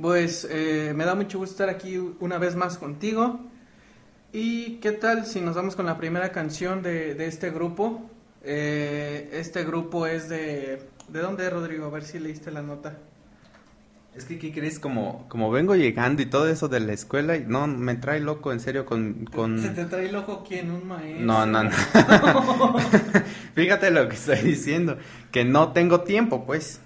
[0.00, 3.49] Pues eh, me da mucho gusto estar aquí una vez más contigo.
[4.32, 8.08] ¿Y qué tal si nos vamos con la primera canción de, de este grupo?
[8.42, 10.82] Eh, este grupo es de...
[11.08, 11.86] ¿De dónde es, Rodrigo?
[11.86, 12.96] A ver si leíste la nota.
[14.14, 14.78] Es que, ¿qué crees?
[14.78, 18.52] Como, como vengo llegando y todo eso de la escuela, y no, me trae loco,
[18.52, 19.24] en serio, con...
[19.26, 19.60] con...
[19.60, 20.70] ¿Se te trae el ojo quién?
[20.70, 21.24] ¿Un maestro?
[21.24, 21.70] No, no, no.
[23.54, 24.98] Fíjate lo que estoy diciendo,
[25.30, 26.80] que no tengo tiempo, pues,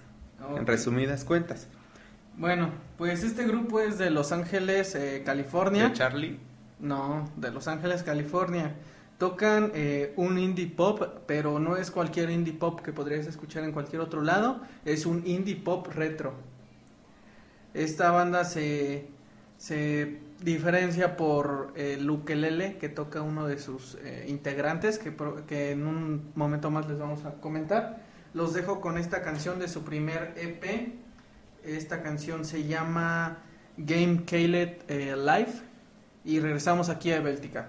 [0.56, 1.67] en resumidas cuentas.
[2.36, 5.89] Bueno, pues este grupo es de Los Ángeles, eh, California.
[5.89, 6.39] ¿De Charlie?
[6.78, 8.75] No, de Los Ángeles, California.
[9.19, 13.72] Tocan eh, un indie pop, pero no es cualquier indie pop que podrías escuchar en
[13.72, 14.61] cualquier otro lado.
[14.84, 16.34] Es un indie pop retro.
[17.75, 19.06] Esta banda se,
[19.56, 25.14] se diferencia por el ukelele que toca uno de sus eh, integrantes, que,
[25.47, 28.02] que en un momento más les vamos a comentar.
[28.34, 30.92] Los dejo con esta canción de su primer EP.
[31.64, 33.39] Esta canción se llama
[33.77, 35.73] Game Kaylet eh, Live.
[36.25, 37.69] Y regresamos aquí a Béltica.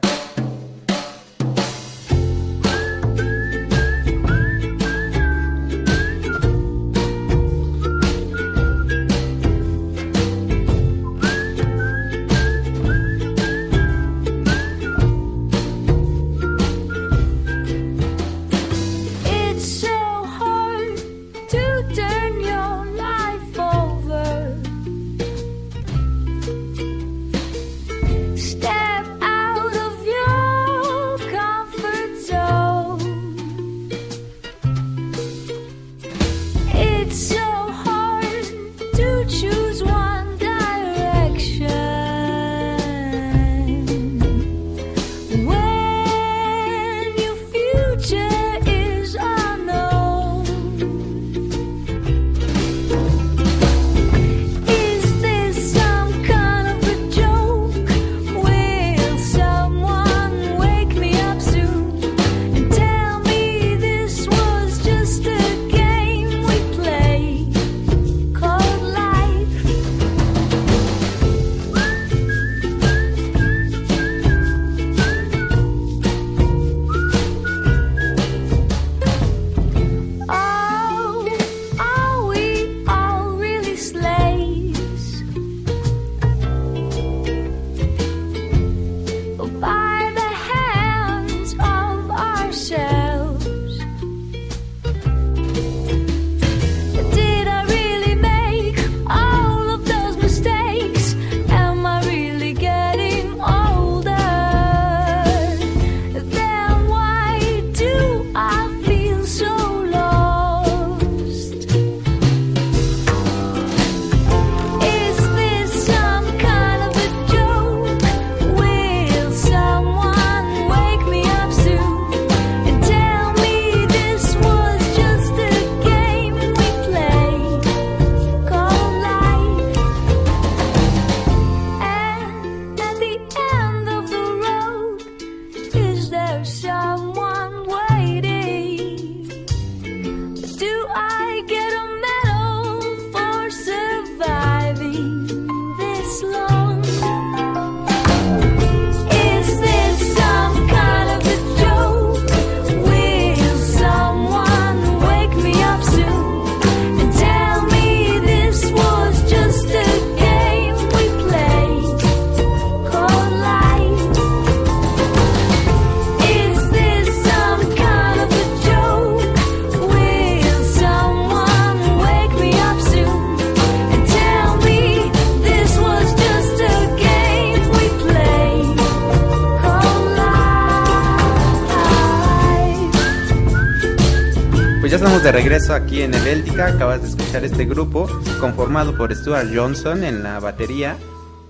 [186.57, 188.07] Acabas de escuchar este grupo
[188.39, 190.95] conformado por Stuart Johnson en la batería,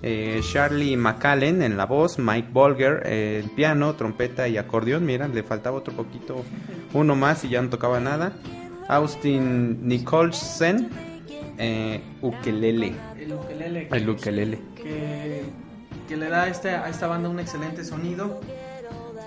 [0.02, 5.06] eh, Charlie McAllen en la voz, Mike Bolger eh, en piano, trompeta y acordeón.
[5.06, 6.44] Mira, le faltaba otro poquito,
[6.94, 8.34] uno más y ya no tocaba nada.
[8.88, 10.90] Austin Nicholson,
[11.60, 12.94] eh, ukelele.
[13.19, 13.88] El ukelele.
[13.92, 14.60] El ukelele.
[14.75, 15.44] que,
[16.07, 18.42] que le da a, a esta banda un excelente sonido.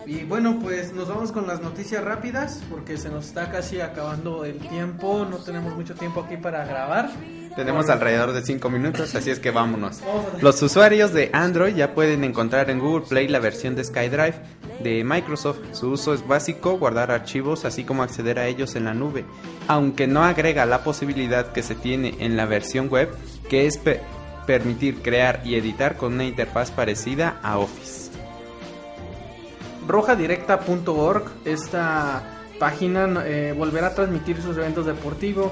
[0.08, 4.42] Y bueno, pues nos vamos con las noticias rápidas porque se nos está casi acabando
[4.46, 7.10] el tiempo, no tenemos mucho tiempo aquí para grabar.
[7.54, 10.00] Tenemos Por- alrededor de 5 minutos, así es que vámonos.
[10.40, 14.34] Los usuarios de Android ya pueden encontrar en Google Play la versión de SkyDrive
[14.82, 15.58] de Microsoft.
[15.72, 19.26] Su uso es básico, guardar archivos, así como acceder a ellos en la nube,
[19.66, 23.10] aunque no agrega la posibilidad que se tiene en la versión web,
[23.50, 24.00] que es pe-
[24.46, 28.07] permitir crear y editar con una interfaz parecida a Office.
[29.88, 32.22] rojadirecta.org, esta
[32.58, 35.50] página eh, volverá a transmitir sus eventos deportivos.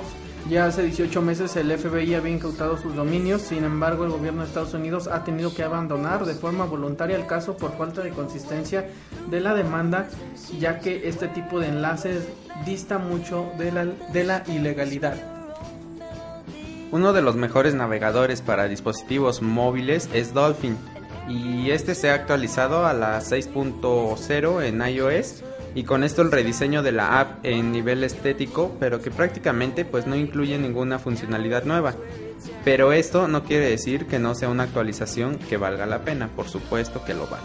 [0.49, 4.49] Ya hace 18 meses el FBI había incautado sus dominios, sin embargo el gobierno de
[4.49, 8.89] Estados Unidos ha tenido que abandonar de forma voluntaria el caso por falta de consistencia
[9.29, 10.09] de la demanda,
[10.61, 12.29] ya que este tipo de enlaces
[12.65, 15.17] dista mucho de la, de la ilegalidad.
[16.93, 20.77] Uno de los mejores navegadores para dispositivos móviles es Dolphin
[21.29, 25.43] y este se ha actualizado a la 6.0 en iOS
[25.75, 30.07] y con esto el rediseño de la app en nivel estético, pero que prácticamente pues
[30.07, 31.95] no incluye ninguna funcionalidad nueva.
[32.65, 36.49] Pero esto no quiere decir que no sea una actualización que valga la pena, por
[36.49, 37.45] supuesto que lo vale.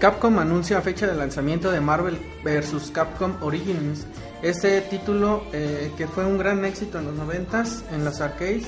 [0.00, 2.90] Capcom anuncia fecha de lanzamiento de Marvel vs.
[2.90, 4.06] Capcom Origins.
[4.42, 8.66] Este título eh, que fue un gran éxito en los 90s en las arcades.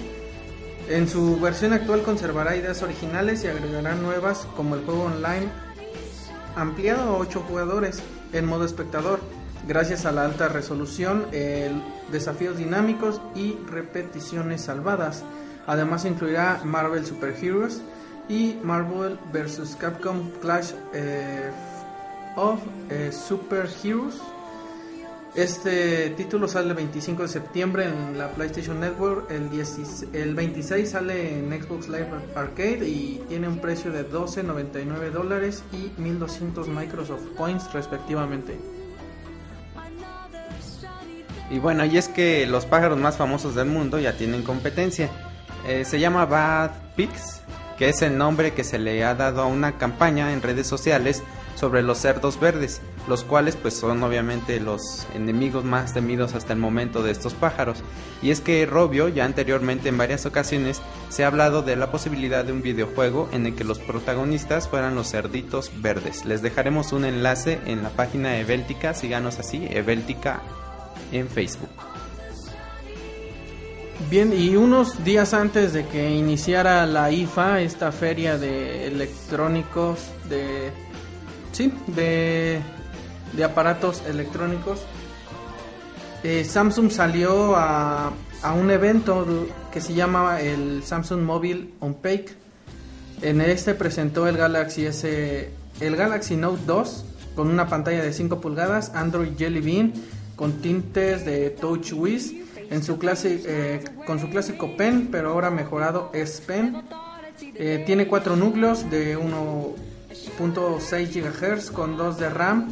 [0.88, 5.48] En su versión actual conservará ideas originales y agregará nuevas como el juego online
[6.56, 8.02] ampliado a 8 jugadores
[8.32, 9.20] en modo espectador,
[9.66, 15.22] gracias a la alta resolución, el- desafíos dinámicos y repeticiones salvadas.
[15.66, 17.80] Además incluirá Marvel Super Heroes
[18.28, 19.76] y Marvel vs.
[19.78, 21.50] Capcom Clash eh,
[22.36, 22.58] of
[22.90, 24.20] eh, Super Heroes.
[25.34, 30.90] Este título sale el 25 de septiembre en la PlayStation Network, el, 16 el 26
[30.90, 37.24] sale en Xbox Live Arcade y tiene un precio de 12.99 dólares y 1200 Microsoft
[37.34, 38.58] Points respectivamente.
[41.50, 45.08] Y bueno, y es que los pájaros más famosos del mundo ya tienen competencia.
[45.66, 47.40] Eh, se llama Bad Pigs,
[47.78, 51.22] que es el nombre que se le ha dado a una campaña en redes sociales
[51.54, 56.58] sobre los cerdos verdes, los cuales pues son obviamente los enemigos más temidos hasta el
[56.58, 57.82] momento de estos pájaros.
[58.22, 62.44] Y es que Robio ya anteriormente en varias ocasiones se ha hablado de la posibilidad
[62.44, 66.24] de un videojuego en el que los protagonistas fueran los cerditos verdes.
[66.24, 70.40] Les dejaremos un enlace en la página Eveltica, síganos así, Eveltica
[71.12, 71.70] en Facebook.
[74.10, 80.70] Bien, y unos días antes de que iniciara la IFA, esta feria de electrónicos, de...
[81.88, 82.60] De,
[83.32, 84.80] de aparatos electrónicos,
[86.22, 88.12] eh, Samsung salió a,
[88.42, 89.26] a un evento
[89.72, 92.32] que se llama el Samsung Mobile Unpacked.
[93.22, 95.50] En este presentó el Galaxy S,
[95.80, 97.04] el Galaxy Note 2
[97.36, 99.92] con una pantalla de 5 pulgadas, Android Jelly Bean
[100.36, 102.34] con tintes de Touch Wiz
[102.70, 106.82] en su clase, eh, con su clásico pen, pero ahora mejorado S Pen.
[107.54, 109.16] Eh, tiene cuatro núcleos de
[110.38, 112.68] 1.6 GHz con 2 de RAM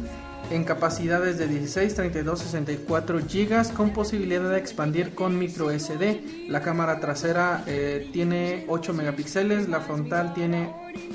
[0.49, 6.47] en capacidades de 16, 32, 64 GB con posibilidad de expandir con micro SD.
[6.49, 10.73] La cámara trasera eh, tiene 8 megapíxeles, la frontal tiene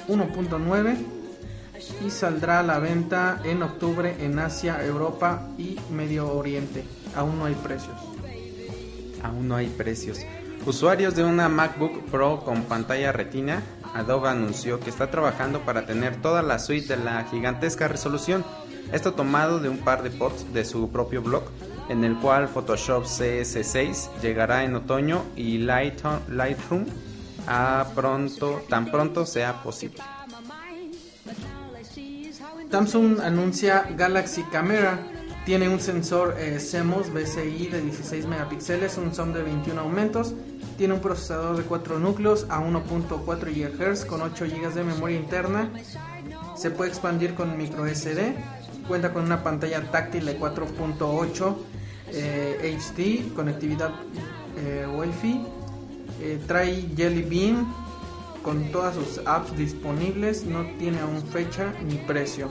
[0.08, 0.96] 1.9
[2.04, 6.84] y saldrá a la venta en octubre en Asia, Europa y Medio Oriente.
[7.14, 7.96] Aún no hay precios.
[9.22, 10.20] Aún no hay precios.
[10.64, 13.62] Usuarios de una MacBook Pro con pantalla retina,
[13.94, 18.44] Adobe anunció que está trabajando para tener toda la suite de la gigantesca resolución.
[18.92, 21.44] Esto tomado de un par de posts de su propio blog,
[21.88, 26.86] en el cual Photoshop CS6 llegará en otoño y Lightroom
[27.46, 30.02] a pronto, tan pronto sea posible.
[32.70, 34.98] Samsung anuncia Galaxy Camera.
[35.44, 40.34] Tiene un sensor eh, CMOS BCI de 16 megapíxeles, un zoom de 21 aumentos.
[40.76, 45.70] Tiene un procesador de 4 núcleos a 1.4 GHz con 8 GB de memoria interna.
[46.56, 48.34] Se puede expandir con micro SD.
[48.86, 51.56] Cuenta con una pantalla táctil de 4.8
[52.12, 53.90] eh, HD, conectividad
[54.58, 55.46] eh, Wi-Fi.
[56.20, 57.66] Eh, trae Jelly Bean
[58.42, 60.44] con todas sus apps disponibles.
[60.44, 62.50] No tiene aún fecha ni precio.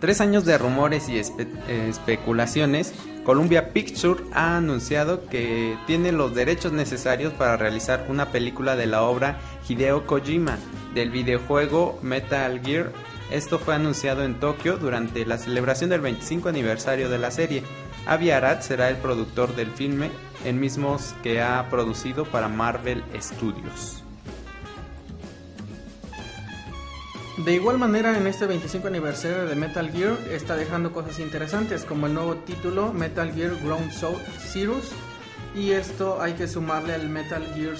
[0.00, 6.72] Tres años de rumores y eh, especulaciones, Columbia Pictures ha anunciado que tiene los derechos
[6.72, 10.58] necesarios para realizar una película de la obra Hideo Kojima
[10.94, 12.92] del videojuego Metal Gear.
[13.30, 17.62] Esto fue anunciado en Tokio durante la celebración del 25 aniversario de la serie.
[18.06, 20.10] Avi Arad será el productor del filme,
[20.44, 23.99] el mismo que ha producido para Marvel Studios.
[27.44, 32.06] De igual manera, en este 25 aniversario de Metal Gear está dejando cosas interesantes como
[32.06, 34.90] el nuevo título Metal Gear Ground Soul Zeroes
[35.54, 37.76] y esto hay que sumarle al Metal Gear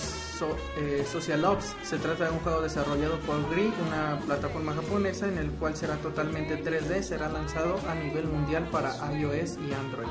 [0.79, 1.77] eh, Social Ops.
[1.83, 5.97] Se trata de un juego desarrollado por GRI, una plataforma japonesa en el cual será
[5.97, 10.09] totalmente 3D, será lanzado a nivel mundial para iOS y Android.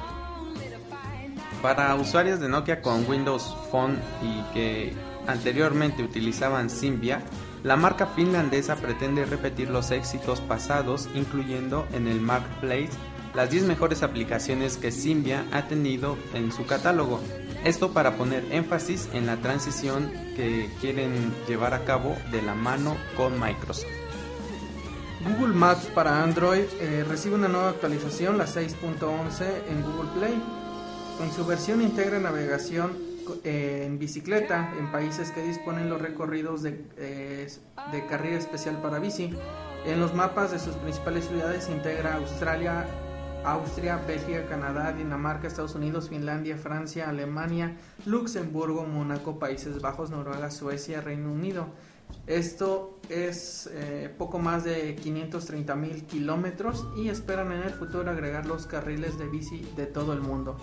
[1.64, 4.94] Para usuarios de Nokia con Windows Phone y que
[5.26, 7.24] anteriormente utilizaban Symbian,
[7.64, 12.92] la marca finlandesa pretende repetir los éxitos pasados, incluyendo en el Marketplace
[13.34, 17.20] las 10 mejores aplicaciones que Symbian ha tenido en su catálogo.
[17.64, 22.96] Esto para poner énfasis en la transición que quieren llevar a cabo de la mano
[23.18, 23.92] con Microsoft.
[25.28, 30.42] Google Maps para Android eh, recibe una nueva actualización, la 6.11 en Google Play.
[31.22, 33.09] En su versión integra navegación
[33.44, 37.48] eh, en bicicleta en países que disponen los recorridos de, eh,
[38.10, 39.34] carril especial para bici.
[39.86, 42.86] En los mapas de sus principales ciudades integra Australia,
[43.44, 51.02] Austria, Bélgica, Canadá, Dinamarca, Estados Unidos, Finlandia, Francia, Alemania, Luxemburgo, Mónaco, Países Bajos, Noruega, Suecia,
[51.02, 51.68] Reino Unido.
[52.28, 58.46] Esto es eh, poco más de 530 mil kilómetros y esperan en el futuro agregar
[58.46, 60.58] los carriles de bici de todo el mundo.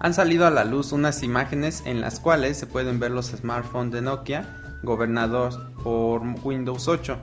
[0.00, 3.92] Han salido a la luz unas imágenes en las cuales se pueden ver los smartphones
[3.92, 7.16] de Nokia gobernados por Windows 8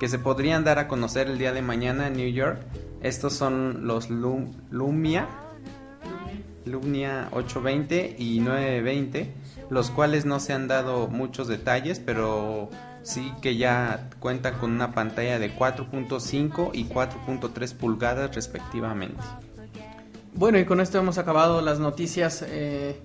[0.00, 2.58] que se podrían dar a conocer el día de mañana en New York.
[3.00, 5.26] Estos son los Lu- Lumia,
[6.64, 9.32] Lumia 820 y 920,
[9.70, 12.68] los cuales no se han dado muchos detalles, pero
[13.02, 19.22] sí que ya cuentan con una pantalla de 4.5 y 4.3 pulgadas respectivamente.
[20.36, 23.00] Bueno, y con esto hemos acabado las noticias eh,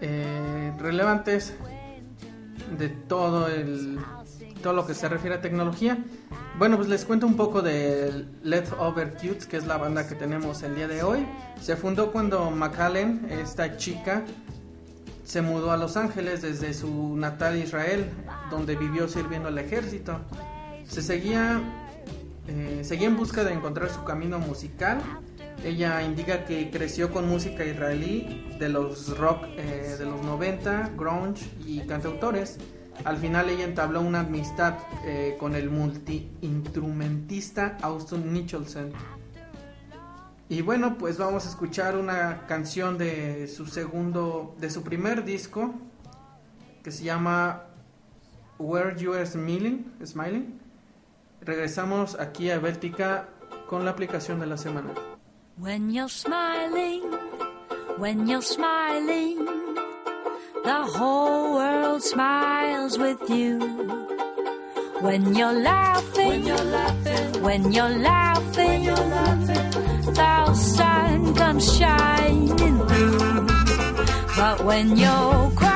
[0.00, 1.52] eh, relevantes
[2.78, 3.98] de todo el
[4.62, 5.98] todo lo que se refiere a tecnología.
[6.58, 10.62] Bueno, pues les cuento un poco de Leftover Cutes, que es la banda que tenemos
[10.62, 11.26] el día de hoy.
[11.60, 14.24] Se fundó cuando McAllen, esta chica,
[15.24, 18.10] se mudó a Los Ángeles desde su natal Israel,
[18.50, 20.20] donde vivió sirviendo al ejército.
[20.88, 21.60] Se seguía,
[22.48, 25.02] eh, seguía en busca de encontrar su camino musical.
[25.64, 31.46] Ella indica que creció con música israelí de los rock eh, de los 90, grunge
[31.64, 32.58] y cantautores.
[33.04, 38.92] Al final ella entabló una amistad eh, con el multi-instrumentista Austin Nicholson.
[40.48, 45.74] Y bueno, pues vamos a escuchar una canción de su segundo, de su primer disco,
[46.84, 47.64] que se llama
[48.58, 49.92] Where You Are Smiling.
[50.04, 50.60] Smiling.
[51.40, 53.28] Regresamos aquí a Béltica
[53.68, 54.94] con la aplicación de la semana.
[55.58, 57.00] When you're smiling,
[57.96, 59.36] when you're smiling,
[60.64, 63.58] the whole world smiles with you.
[65.00, 68.84] When you're laughing, when you're laughing, when you're laughing,
[70.12, 73.46] the sun comes shining through.
[74.36, 75.75] But when you're crying,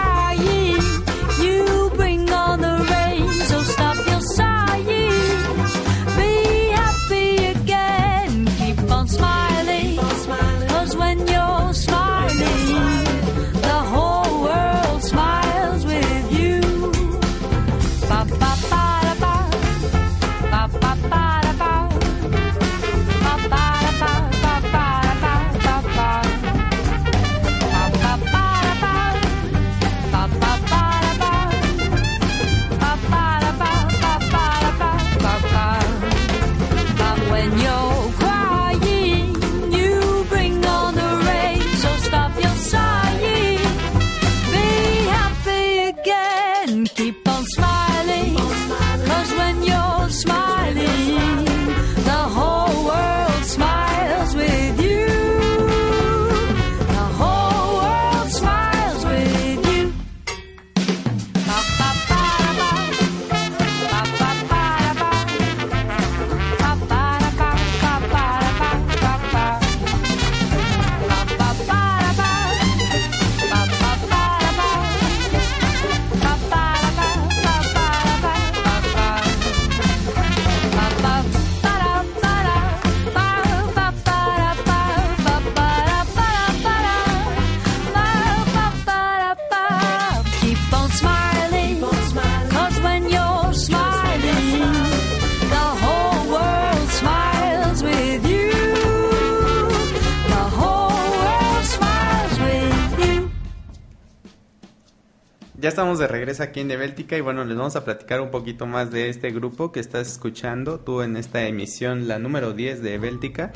[105.60, 108.66] Ya estamos de regreso aquí en Nebéltica y bueno, les vamos a platicar un poquito
[108.66, 112.96] más de este grupo que estás escuchando tú en esta emisión, la número 10 de
[112.96, 113.52] Béltica.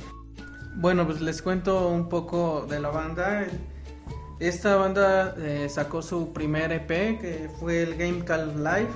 [0.74, 3.46] Bueno, pues les cuento un poco de la banda.
[4.38, 8.92] Esta banda eh, sacó su primer EP, que fue el Game Call Live,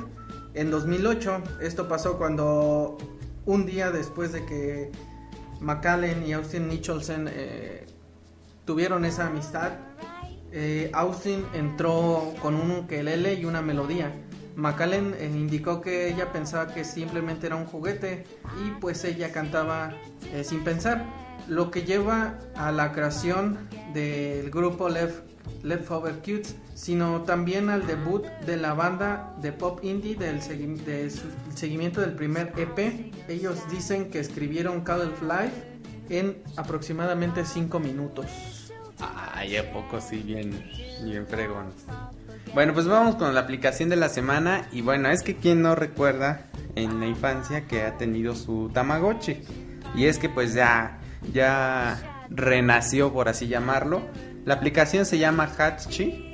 [0.52, 1.44] en 2008.
[1.62, 2.98] Esto pasó cuando
[3.46, 4.92] un día después de que
[5.60, 7.86] McAllen y Austin Nicholson eh,
[8.66, 9.72] tuvieron esa amistad,
[10.52, 14.12] eh, Austin entró con un ukelele y una melodía.
[14.56, 18.24] McAllen eh, indicó que ella pensaba que simplemente era un juguete
[18.64, 19.92] y pues ella cantaba
[20.32, 21.04] eh, sin pensar,
[21.46, 23.56] lo que lleva a la creación
[23.94, 25.22] del grupo Left,
[25.62, 31.10] Leftover Cutes, sino también al debut de la banda de pop indie del segui-
[31.54, 33.12] seguimiento del primer EP.
[33.28, 35.54] Ellos dicen que escribieron Call of Life
[36.10, 38.26] en aproximadamente 5 minutos.
[39.00, 40.50] Ay, a poco sí, bien,
[41.04, 41.72] bien fregón.
[42.54, 44.68] Bueno, pues vamos con la aplicación de la semana.
[44.72, 49.40] Y bueno, es que quien no recuerda en la infancia que ha tenido su Tamagotchi.
[49.94, 50.98] Y es que pues ya,
[51.32, 54.02] ya renació, por así llamarlo.
[54.44, 56.24] La aplicación se llama Hatchi.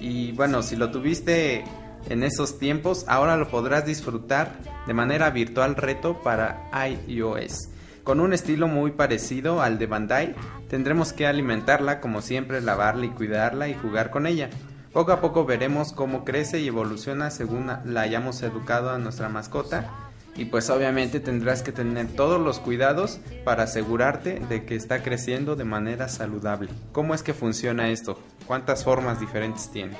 [0.00, 1.64] Y bueno, si lo tuviste
[2.08, 4.52] en esos tiempos, ahora lo podrás disfrutar
[4.86, 6.70] de manera virtual reto para
[7.06, 7.70] iOS.
[8.04, 10.34] Con un estilo muy parecido al de Bandai,
[10.68, 14.50] tendremos que alimentarla como siempre, lavarla y cuidarla y jugar con ella.
[14.92, 19.90] Poco a poco veremos cómo crece y evoluciona según la hayamos educado a nuestra mascota.
[20.36, 25.56] Y pues obviamente tendrás que tener todos los cuidados para asegurarte de que está creciendo
[25.56, 26.68] de manera saludable.
[26.92, 28.20] ¿Cómo es que funciona esto?
[28.46, 29.96] ¿Cuántas formas diferentes tiene?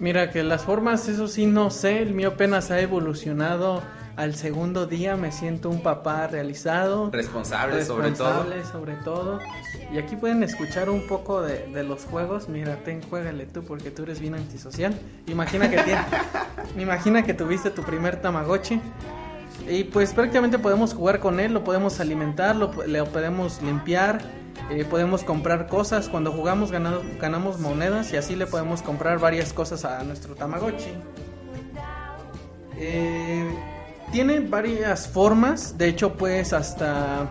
[0.00, 3.80] Mira que las formas, eso sí no sé, el mío apenas ha evolucionado
[4.16, 7.10] al segundo día, me siento un papá realizado.
[7.10, 8.44] Responsable, sobre todo.
[8.44, 9.38] responsable sobre todo.
[9.92, 12.48] Y aquí pueden escuchar un poco de, de los juegos.
[12.48, 14.94] Mira, ten, juégale tú porque tú eres bien antisocial.
[15.26, 15.80] Imagina que
[16.80, 18.80] imagina que tuviste tu primer Tamagotchi.
[19.68, 24.20] Y pues prácticamente podemos jugar con él, lo podemos alimentar, lo, po- lo podemos limpiar,
[24.70, 26.08] eh, podemos comprar cosas.
[26.08, 30.90] Cuando jugamos ganamos, ganamos monedas y así le podemos comprar varias cosas a nuestro Tamagotchi.
[32.76, 33.54] Eh,
[34.12, 37.30] tiene varias formas, de hecho puedes hasta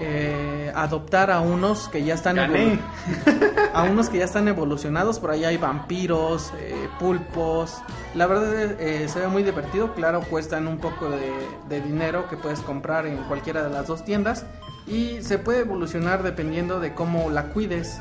[0.00, 2.38] eh, adoptar a unos que ya están
[3.74, 7.76] a unos que ya están evolucionados, por ahí hay vampiros, eh, pulpos.
[8.14, 11.32] La verdad eh, se ve muy divertido, claro, cuestan un poco de,
[11.68, 14.46] de dinero que puedes comprar en cualquiera de las dos tiendas
[14.86, 18.00] y se puede evolucionar dependiendo de cómo la cuides.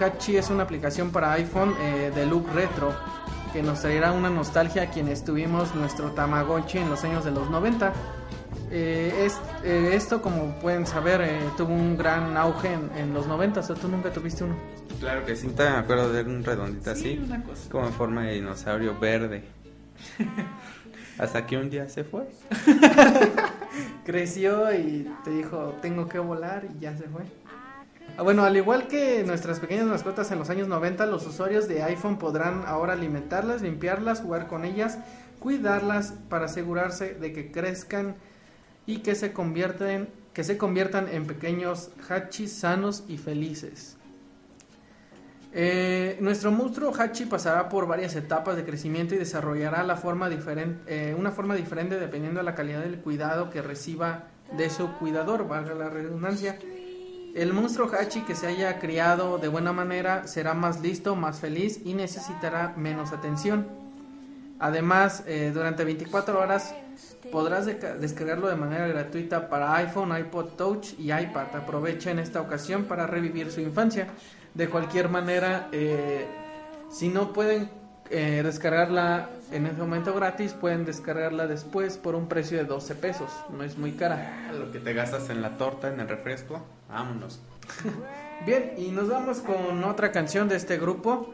[0.00, 2.92] Hachi es una aplicación para iPhone eh, de look retro
[3.54, 7.48] que nos traerá una nostalgia a quienes tuvimos nuestro Tamagotchi en los años de los
[7.48, 7.92] 90.
[8.70, 13.26] Eh, es- eh, esto, como pueden saber, eh, tuvo un gran auge en, en los
[13.28, 14.56] 90, o sea, tú nunca tuviste uno.
[14.98, 17.70] Claro que sí, me acuerdo de un redondito así, una cosa.
[17.70, 19.44] como en forma de dinosaurio verde.
[21.18, 22.26] Hasta que un día se fue.
[24.04, 27.22] Creció y te dijo, tengo que volar y ya se fue.
[28.16, 31.82] Ah, bueno, al igual que nuestras pequeñas mascotas en los años 90, los usuarios de
[31.82, 34.98] iPhone podrán ahora alimentarlas, limpiarlas, jugar con ellas,
[35.40, 38.14] cuidarlas para asegurarse de que crezcan
[38.86, 43.96] y que se convierten, que se conviertan en pequeños hachis sanos y felices.
[45.56, 50.78] Eh, nuestro monstruo Hachi pasará por varias etapas de crecimiento y desarrollará la forma diferen-
[50.86, 54.24] eh, una forma diferente dependiendo de la calidad del cuidado que reciba
[54.56, 56.58] de su cuidador, valga la redundancia.
[57.34, 61.80] El monstruo Hachi que se haya criado de buena manera será más listo, más feliz
[61.84, 63.66] y necesitará menos atención.
[64.60, 66.76] Además, eh, durante 24 horas
[67.32, 71.56] podrás descargarlo de manera gratuita para iPhone, iPod Touch y iPad.
[71.56, 74.06] Aprovecha en esta ocasión para revivir su infancia.
[74.54, 76.28] De cualquier manera, eh,
[76.88, 77.68] si no pueden
[78.10, 83.30] eh, descargarla en ese momento gratis, pueden descargarla después por un precio de 12 pesos.
[83.56, 84.50] No es muy cara.
[84.52, 87.40] Lo que te gastas en la torta, en el refresco, vámonos.
[88.46, 91.32] Bien, y nos vamos con otra canción de este grupo.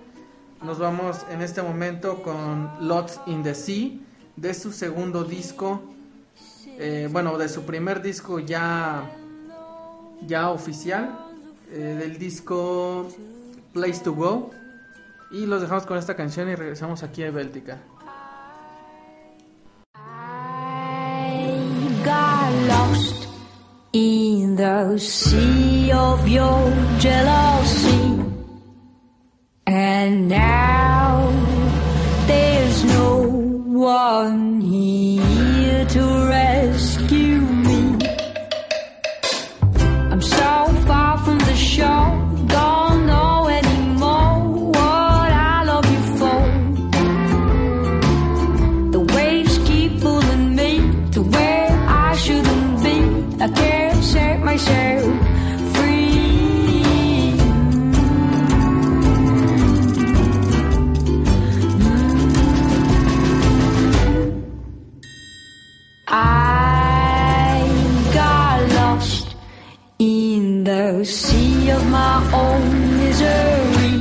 [0.63, 3.91] Nos vamos en este momento con Lots in the Sea,
[4.37, 5.83] de su segundo disco.
[6.79, 9.11] eh, bueno, de su primer disco ya,
[10.27, 11.19] ya oficial,
[11.73, 13.09] eh, del disco
[13.73, 14.51] Place to Go.
[15.31, 17.79] Y los dejamos con esta canción y regresamos aquí a Béltica.
[19.95, 23.29] I got lost
[23.93, 28.19] in the sea of your jealousy.
[29.67, 31.31] And now
[32.27, 33.29] there's no
[33.69, 35.20] one here
[70.61, 72.63] in the sea of my own
[72.99, 73.99] misery.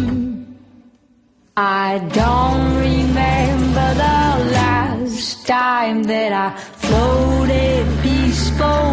[1.56, 4.22] I don't remember the
[4.58, 6.48] last time that I
[6.84, 8.89] floated peaceful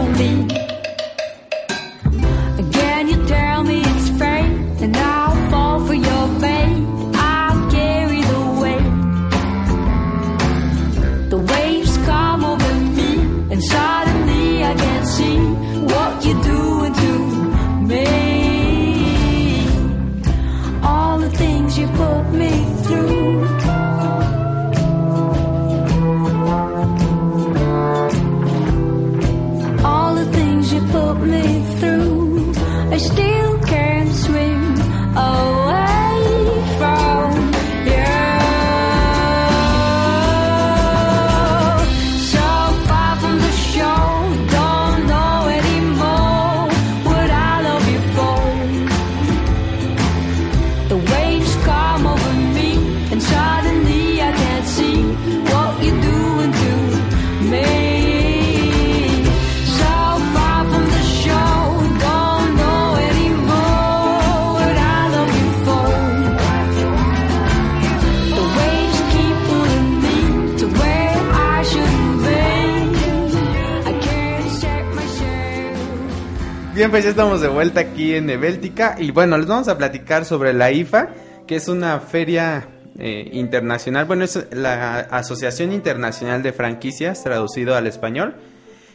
[76.90, 80.52] Pues ya estamos de vuelta aquí en Nebéltica y bueno, les vamos a platicar sobre
[80.52, 81.08] la IFA,
[81.46, 82.68] que es una feria
[82.98, 88.36] eh, internacional, bueno, es la Asociación Internacional de Franquicias, traducido al español,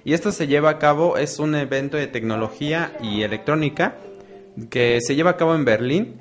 [0.05, 3.95] y esto se lleva a cabo, es un evento de tecnología y electrónica
[4.69, 6.15] que se lleva a cabo en Berlín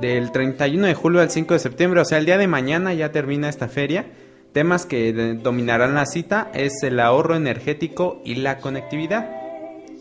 [0.00, 3.10] del 31 de julio al 5 de septiembre, o sea, el día de mañana ya
[3.10, 4.06] termina esta feria.
[4.52, 9.39] Temas que dominarán la cita es el ahorro energético y la conectividad.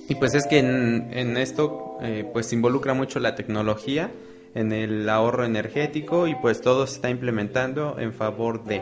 [0.10, 4.12] Y pues es que en, en esto eh, pues involucra mucho la tecnología
[4.56, 8.82] en el ahorro energético y pues todo se está implementando en favor de.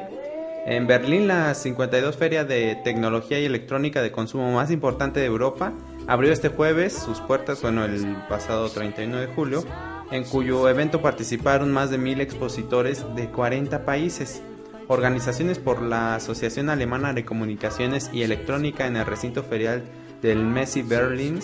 [0.65, 5.73] En Berlín la 52 feria de tecnología y electrónica de consumo más importante de Europa
[6.07, 9.63] abrió este jueves sus puertas, bueno, el pasado 31 de julio,
[10.11, 14.41] en cuyo evento participaron más de mil expositores de 40 países.
[14.89, 19.83] Organizaciones por la Asociación Alemana de Comunicaciones y Electrónica en el recinto ferial
[20.21, 21.39] del Messi Berlin,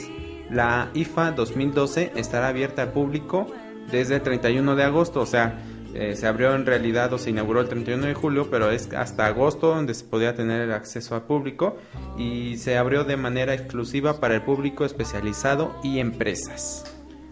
[0.49, 3.47] la IFA 2012 estará abierta al público
[3.91, 5.59] desde el 31 de agosto, o sea,
[5.93, 9.27] eh, se abrió en realidad o se inauguró el 31 de julio, pero es hasta
[9.27, 11.77] agosto donde se podía tener el acceso al público
[12.17, 16.85] y se abrió de manera exclusiva para el público especializado y empresas.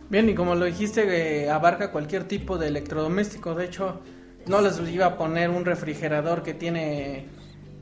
[0.10, 3.56] Bien, y como lo dijiste, eh, abarca cualquier tipo de electrodoméstico.
[3.56, 4.02] De hecho,
[4.46, 7.26] no les iba a poner un refrigerador que tiene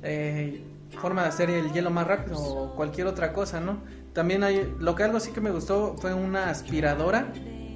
[0.04, 0.62] eh,
[1.00, 3.78] forma de hacer el hielo más rápido o cualquier otra cosa, ¿no?
[4.14, 7.32] También hay, lo que algo sí que me gustó fue una aspiradora,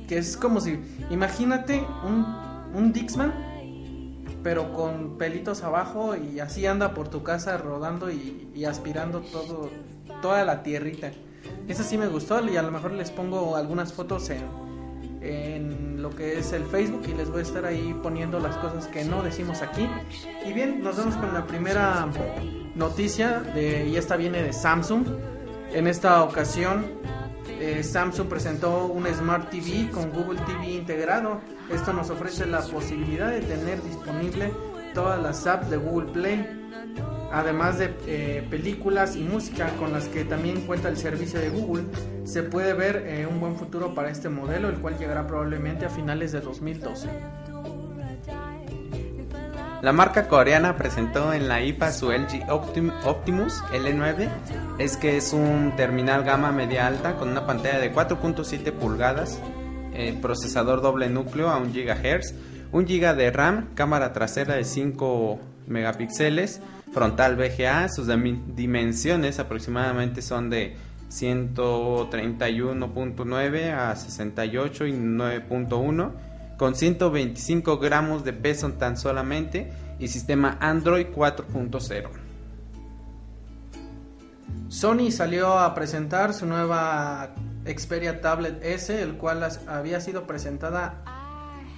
[0.08, 2.26] que es como si, imagínate un,
[2.74, 3.34] un Dixman,
[4.44, 9.70] pero con pelitos abajo y así anda por tu casa rodando y, aspirando todo,
[10.22, 11.12] toda la tierrita.
[11.68, 14.42] Esa sí me gustó y a lo mejor les pongo algunas fotos en,
[15.24, 18.88] en lo que es el Facebook y les voy a estar ahí poniendo las cosas
[18.88, 19.90] que no decimos aquí.
[20.46, 22.08] Y bien, nos vamos con la primera
[22.76, 25.08] noticia de, y esta viene de Samsung.
[25.72, 26.86] En esta ocasión,
[27.60, 31.40] eh, Samsung presentó un Smart TV con Google TV integrado.
[31.72, 34.52] Esto nos ofrece la posibilidad de tener disponible
[34.94, 36.63] todas las apps de Google Play
[37.32, 41.86] además de eh, películas y música con las que también cuenta el servicio de Google,
[42.26, 45.90] se puede ver eh, un buen futuro para este modelo, el cual llegará probablemente a
[45.90, 47.10] finales de 2012.
[49.82, 54.30] La marca coreana presentó en la IFA su LG Optim- Optimus L9.
[54.78, 59.40] Es que es un terminal gama media alta con una pantalla de 4.7 pulgadas,
[59.94, 62.34] eh, procesador doble núcleo a 1 GHz,
[62.72, 66.62] 1 GB de RAM, cámara trasera de 5 megapíxeles,
[66.94, 67.90] frontal VGA.
[67.90, 70.78] Sus dim- dimensiones aproximadamente son de
[71.10, 76.12] 131.9 a 68 y 9.1
[76.58, 82.10] con 125 gramos de peso tan solamente y sistema Android 4.0.
[84.70, 87.30] Sony salió a presentar su nueva
[87.66, 91.04] Xperia Tablet S, el cual había sido presentada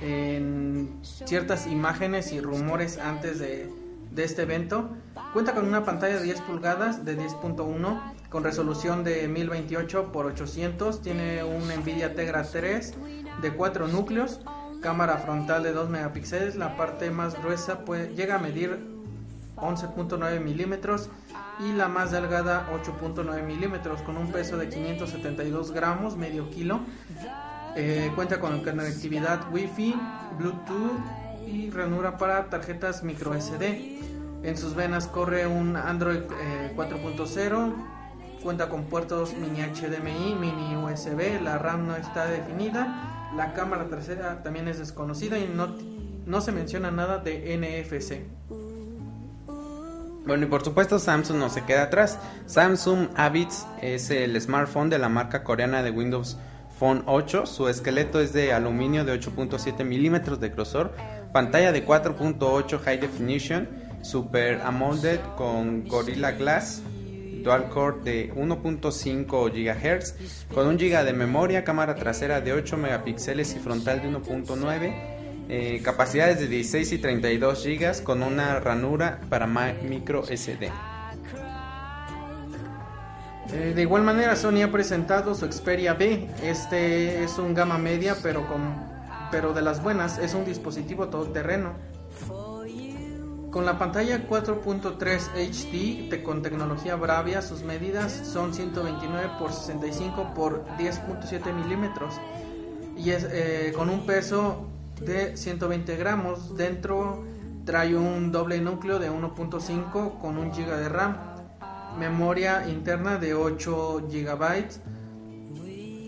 [0.02, 3.70] en ciertas imágenes y rumores antes de,
[4.16, 4.90] de este evento.
[5.34, 11.02] Cuenta con una pantalla de 10 pulgadas de 10.1 con resolución de 1028 x 800.
[11.02, 12.94] Tiene un Nvidia Tegra 3
[13.42, 14.40] de 4 núcleos,
[14.82, 16.56] cámara frontal de 2 megapíxeles.
[16.56, 18.80] La parte más gruesa puede, llega a medir
[19.58, 21.10] 11.9 milímetros
[21.60, 26.80] y la más delgada 8.9 milímetros con un peso de 572 gramos, medio kilo.
[27.78, 29.96] Eh, cuenta con conectividad Wi-Fi,
[30.38, 34.00] Bluetooth y ranura para tarjetas micro SD.
[34.44, 37.74] En sus venas corre un Android eh, 4.0,
[38.44, 44.44] cuenta con puertos mini HDMI, mini USB, la RAM no está definida, la cámara trasera
[44.44, 45.76] también es desconocida y no,
[46.26, 48.22] no se menciona nada de NFC.
[50.26, 52.18] Bueno, y por supuesto Samsung no se queda atrás.
[52.48, 56.38] Samsung Avits es el smartphone de la marca coreana de Windows
[56.80, 57.46] Phone 8.
[57.46, 60.94] Su esqueleto es de aluminio de 8.7 milímetros de grosor,
[61.36, 63.68] pantalla de 4.8 High Definition,
[64.02, 66.82] Super AMOLED con Gorilla Glass,
[67.44, 73.54] dual core de 1.5 GHz, con 1 GB de memoria, cámara trasera de 8 megapíxeles
[73.54, 74.94] y frontal de 1.9.
[75.50, 80.72] Eh, capacidades de 16 y 32 GB con una ranura para micro SD.
[83.52, 86.30] Eh, de igual manera, Sony ha presentado su Xperia B.
[86.42, 88.95] Este es un gama media, pero, con,
[89.36, 90.18] pero de las buenas.
[90.18, 91.74] Es un dispositivo todoterreno.
[93.52, 100.34] Con la pantalla 4.3 HD con tecnología Bravia, sus medidas son 129 x 65
[100.78, 102.14] x 10.7 milímetros
[102.96, 104.70] y es eh, con un peso
[105.02, 106.56] de 120 gramos.
[106.56, 107.26] Dentro
[107.66, 111.18] trae un doble núcleo de 1.5 con 1 GB de RAM,
[112.00, 114.95] memoria interna de 8 GB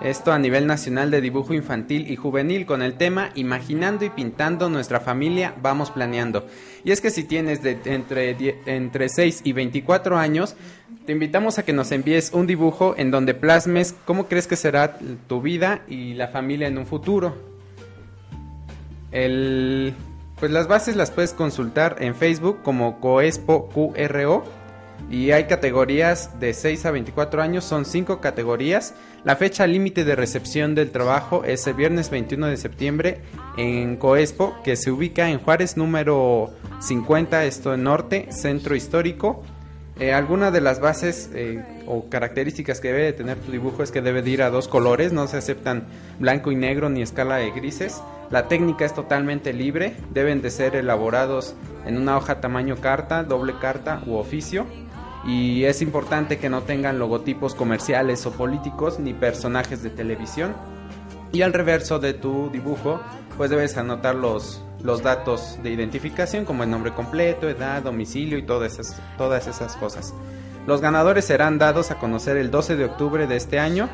[0.00, 4.70] esto a nivel nacional de dibujo infantil y juvenil con el tema Imaginando y pintando
[4.70, 6.46] nuestra familia, vamos planeando.
[6.84, 8.36] Y es que si tienes entre,
[8.66, 10.56] entre 6 y 24 años,
[11.06, 14.98] te invitamos a que nos envíes un dibujo en donde plasmes cómo crees que será
[15.26, 17.36] tu vida y la familia en un futuro.
[19.12, 19.94] El,
[20.38, 24.59] pues las bases las puedes consultar en Facebook como Coespo QRO
[25.10, 28.94] y hay categorías de 6 a 24 años, son 5 categorías.
[29.24, 33.20] La fecha límite de recepción del trabajo es el viernes 21 de septiembre
[33.56, 39.42] en Coespo, que se ubica en Juárez número 50, esto en norte, centro histórico.
[39.98, 43.90] Eh, alguna de las bases eh, o características que debe de tener tu dibujo es
[43.90, 47.36] que debe de ir a dos colores, no se aceptan blanco y negro ni escala
[47.36, 48.00] de grises.
[48.30, 53.54] La técnica es totalmente libre, deben de ser elaborados en una hoja tamaño carta, doble
[53.60, 54.66] carta u oficio.
[55.26, 60.54] Y es importante que no tengan logotipos comerciales o políticos ni personajes de televisión.
[61.32, 63.00] Y al reverso de tu dibujo,
[63.36, 68.42] pues debes anotar los, los datos de identificación como el nombre completo, edad, domicilio y
[68.42, 70.14] todas esas, todas esas cosas.
[70.66, 73.88] Los ganadores serán dados a conocer el 12 de octubre de este año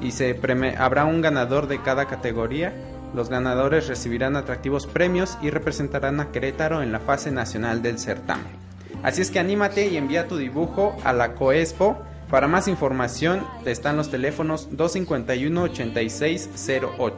[0.00, 0.38] y se
[0.78, 2.72] habrá un ganador de cada categoría.
[3.14, 8.71] Los ganadores recibirán atractivos premios y representarán a Querétaro en la fase nacional del certamen.
[9.02, 11.98] Así es que anímate y envía tu dibujo a la Coespo.
[12.30, 17.12] Para más información están los teléfonos 251-8608.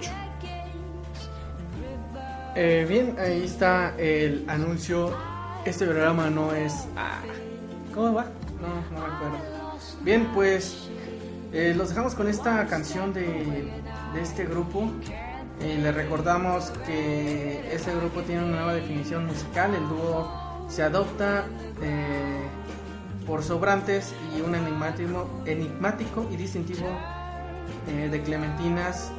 [2.56, 5.12] Eh, bien, ahí está el anuncio.
[5.64, 6.86] Este programa no es.
[6.96, 7.20] Ah,
[7.94, 8.26] ¿Cómo va?
[8.60, 8.68] No,
[8.98, 9.38] no recuerdo.
[10.02, 10.88] Bien, pues
[11.52, 13.70] eh, los dejamos con esta canción de,
[14.14, 14.90] de este grupo
[15.60, 19.72] Eh, les recordamos que este grupo tiene una nueva definición musical.
[19.74, 20.28] El dúo
[20.68, 21.44] se adopta
[21.82, 22.46] eh,
[23.26, 26.88] por sobrantes y un enigmático, enigmático y distintivo
[27.88, 29.10] eh, de clementinas.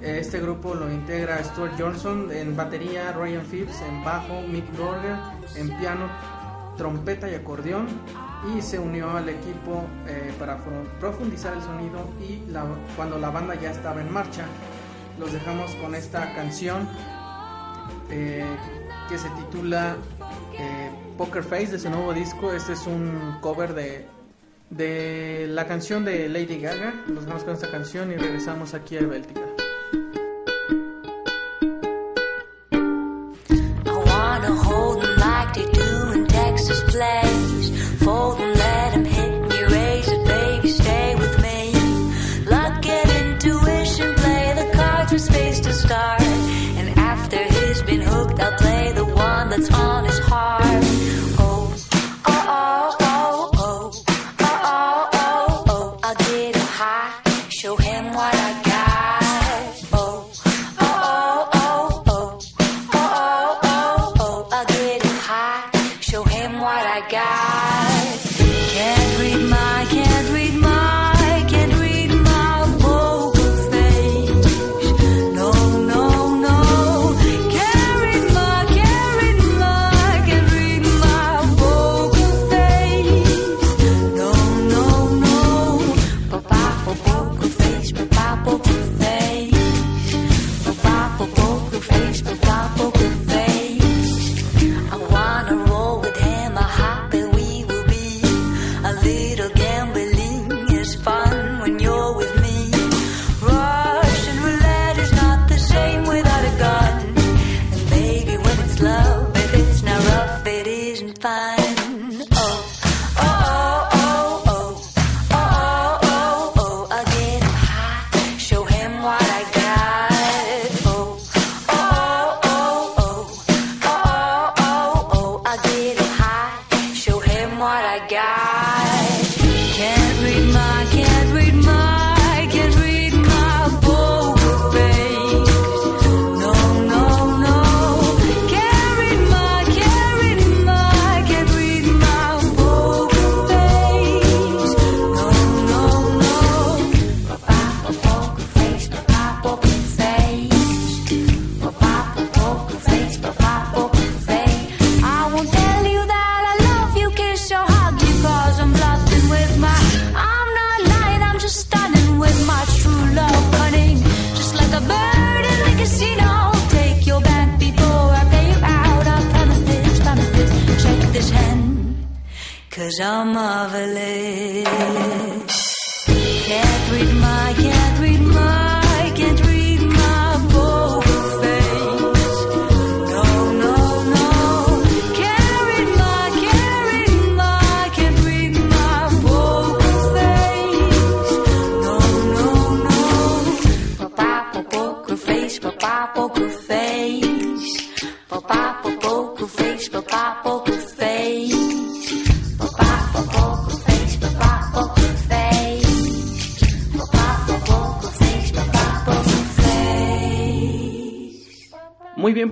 [0.00, 5.16] Este grupo lo integra Stuart Johnson en batería, Ryan Phipps en bajo, Mick Gorger
[5.56, 6.08] en piano,
[6.76, 7.86] trompeta y acordeón
[8.54, 10.58] y se unió al equipo eh, para
[11.00, 12.42] profundizar el sonido y
[12.96, 14.44] cuando la banda ya estaba en marcha.
[15.18, 16.88] Los dejamos con esta canción
[19.08, 19.96] que se titula
[20.58, 22.52] eh, Poker Face de su nuevo disco.
[22.52, 24.06] Este es un cover de,
[24.70, 26.94] de la canción de Lady Gaga.
[27.06, 29.00] Los dejamos con esta canción y regresamos aquí a
[35.64, 35.83] do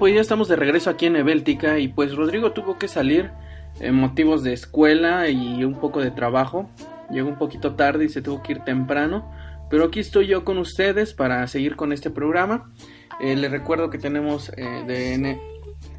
[0.02, 3.30] pues ya estamos de regreso aquí en Ebéltica y pues Rodrigo tuvo que salir
[3.78, 6.68] en motivos de escuela y un poco de trabajo.
[7.08, 9.30] Llegó un poquito tarde y se tuvo que ir temprano,
[9.70, 12.72] pero aquí estoy yo con ustedes para seguir con este programa.
[13.20, 15.24] Eh, les recuerdo que tenemos eh, de, en,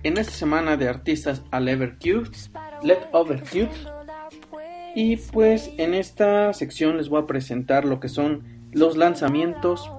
[0.03, 2.29] en esta semana de artistas al Evercube,
[2.83, 3.71] Let Overcube.
[4.95, 8.43] Y pues en esta sección les voy a presentar lo que son
[8.73, 9.89] los lanzamientos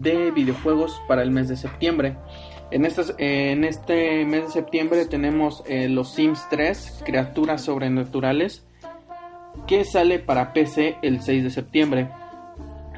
[0.00, 2.16] de videojuegos para el mes de septiembre.
[2.70, 2.86] En,
[3.18, 8.64] en este mes de septiembre tenemos eh, los Sims 3, Criaturas Sobrenaturales,
[9.66, 12.08] que sale para PC el 6 de septiembre.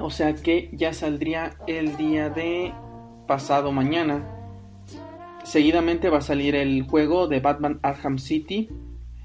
[0.01, 2.73] O sea que ya saldría el día de
[3.27, 4.25] pasado mañana.
[5.45, 8.69] Seguidamente va a salir el juego de Batman Arkham City,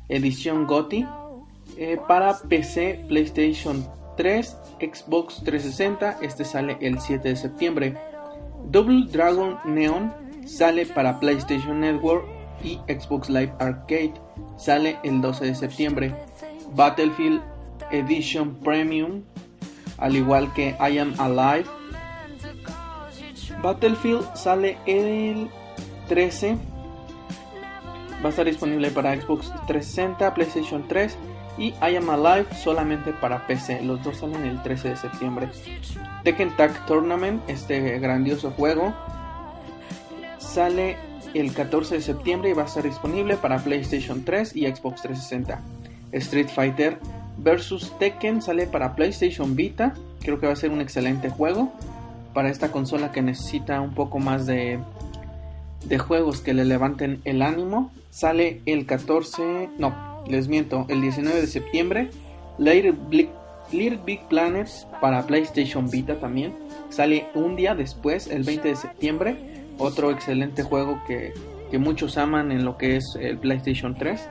[0.10, 1.08] edición GOTY,
[1.78, 3.86] eh, para PC, PlayStation
[4.16, 6.20] 3, Xbox 360.
[6.22, 7.98] Este sale el 7 de septiembre.
[8.70, 12.26] Double Dragon Neon sale para PlayStation Network
[12.64, 14.14] y Xbox Live Arcade.
[14.58, 16.16] Sale el 12 de septiembre.
[16.74, 17.42] Battlefield
[17.92, 19.24] Edition Premium,
[19.98, 21.70] al igual que I Am Alive,
[23.62, 25.50] Battlefield sale el
[26.08, 26.58] 13.
[28.24, 31.18] Va a estar disponible para Xbox 360, PlayStation 3
[31.58, 33.82] y I Am Alive solamente para PC.
[33.84, 35.50] Los dos salen el 13 de septiembre.
[36.24, 38.94] Tekken Tag Tournament, este grandioso juego,
[40.56, 40.96] sale
[41.34, 45.60] el 14 de septiembre y va a estar disponible para PlayStation 3 y Xbox 360.
[46.14, 46.98] Street Fighter
[47.38, 49.94] vs Tekken sale para PlayStation Vita.
[50.22, 51.74] Creo que va a ser un excelente juego
[52.34, 54.80] para esta consola que necesita un poco más de,
[55.84, 57.92] de juegos que le levanten el ánimo.
[58.10, 62.10] Sale el 14, no, les miento, el 19 de septiembre.
[62.58, 63.28] Big,
[63.74, 64.70] Little Big Planet
[65.02, 66.56] para PlayStation Vita también.
[66.88, 69.55] Sale un día después, el 20 de septiembre.
[69.78, 71.34] Otro excelente juego que,
[71.72, 74.30] que muchos aman en lo que es el PlayStation 3.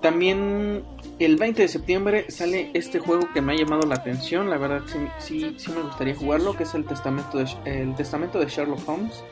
[0.00, 0.84] También
[1.18, 4.82] el 20 de septiembre sale este juego que me ha llamado la atención, la verdad
[5.18, 9.24] sí, sí, me gustaría jugarlo, que es el Testamento, de, el Testamento de Sherlock Holmes.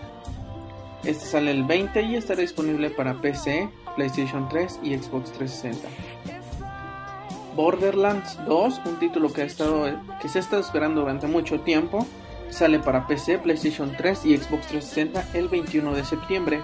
[1.04, 5.88] Este sale el 20 y estará disponible para PC, PlayStation 3 y Xbox 360.
[7.56, 9.90] Borderlands 2, un título que, ha estado,
[10.20, 12.06] que se ha estado esperando durante mucho tiempo,
[12.52, 16.60] sale para PC, PlayStation 3 y Xbox 360 el 21 de septiembre.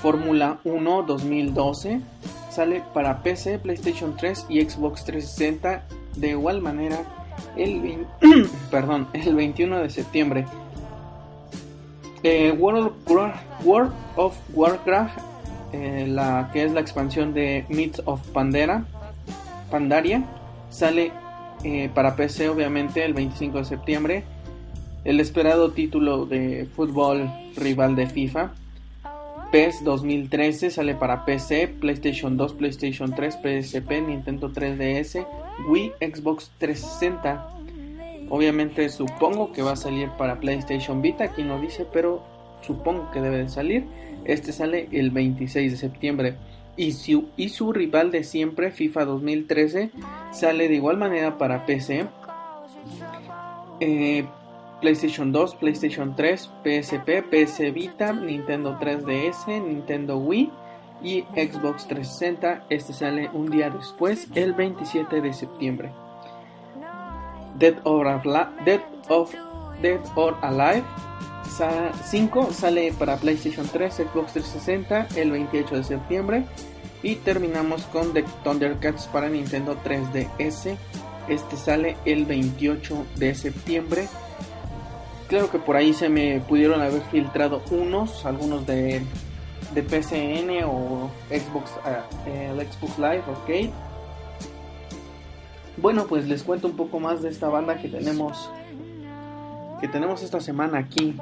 [0.00, 2.00] Fórmula 1 2012
[2.50, 5.82] sale para PC, PlayStation 3 y Xbox 360
[6.16, 7.00] de igual manera
[7.56, 8.06] el,
[8.70, 10.46] perdón, el 21 de septiembre.
[12.22, 12.92] Eh, World,
[14.16, 15.18] of Warcraft,
[15.72, 18.84] eh, la que es la expansión de Myths of Pandera,
[19.70, 20.24] Pandaria,
[20.70, 21.12] sale
[21.64, 24.24] eh, para PC obviamente el 25 de septiembre.
[25.04, 28.52] El esperado título de fútbol rival de FIFA
[29.54, 35.24] PES 2013 sale para PC, PlayStation 2, PlayStation 3, PSP, Nintendo 3DS,
[35.68, 37.50] Wii, Xbox 360.
[38.30, 42.24] Obviamente supongo que va a salir para PlayStation Vita, aquí no dice, pero
[42.62, 43.84] supongo que debe de salir.
[44.24, 46.34] Este sale el 26 de septiembre.
[46.76, 49.90] Y su, rival de siempre, FIFA 2013,
[50.32, 52.06] sale de igual manera para PC.
[53.78, 54.24] Eh,
[54.80, 60.50] PlayStation 2, PlayStation 3, PSP, PS Vita, Nintendo 3DS, Nintendo Wii
[61.02, 62.66] y Xbox 360.
[62.70, 65.92] Este sale un día después, el 27 de septiembre.
[67.58, 68.06] Dead or,
[70.42, 70.84] Alive
[72.04, 76.44] 5 sale para PlayStation 3, Xbox 360 el 28 de septiembre.
[77.02, 80.76] Y terminamos con The Thundercats para Nintendo 3DS.
[81.28, 84.08] Este sale el 28 de septiembre
[85.28, 89.02] Claro que por ahí se me pudieron haber filtrado unos, algunos de,
[89.72, 91.72] de PCN o Xbox,
[92.26, 93.72] eh, el Xbox Live, ok.
[95.78, 98.50] Bueno, pues les cuento un poco más de esta banda que tenemos
[99.80, 101.14] que tenemos esta semana aquí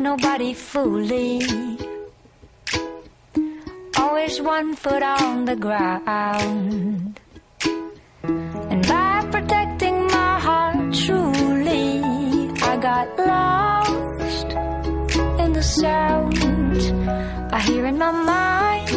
[0.00, 1.40] nobody fully.
[3.98, 7.20] Always one foot on the ground.
[8.70, 12.02] And by protecting my heart truly,
[12.70, 14.48] I got lost
[15.42, 16.38] in the sound
[17.52, 18.90] I hear in my mind.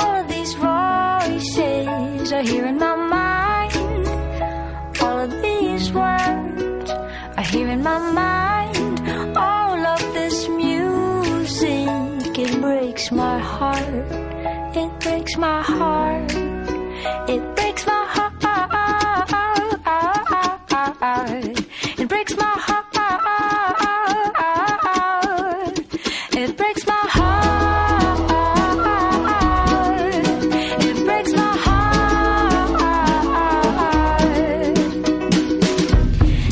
[0.00, 4.08] All of these voices I hear in my mind.
[5.02, 6.90] All of these words
[7.40, 8.47] I hear in my mind.
[12.98, 13.94] Breaks my heart.
[14.74, 16.32] It breaks my heart.
[17.28, 18.42] It breaks my heart.
[22.00, 22.98] It breaks my heart.
[26.32, 28.18] It breaks my heart.
[30.82, 32.78] It breaks my heart.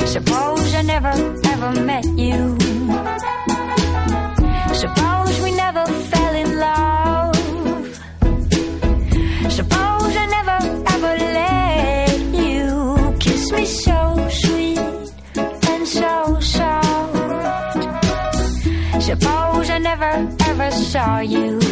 [0.06, 1.12] Suppose I never
[1.44, 2.56] ever met you.
[20.96, 21.65] Saw you.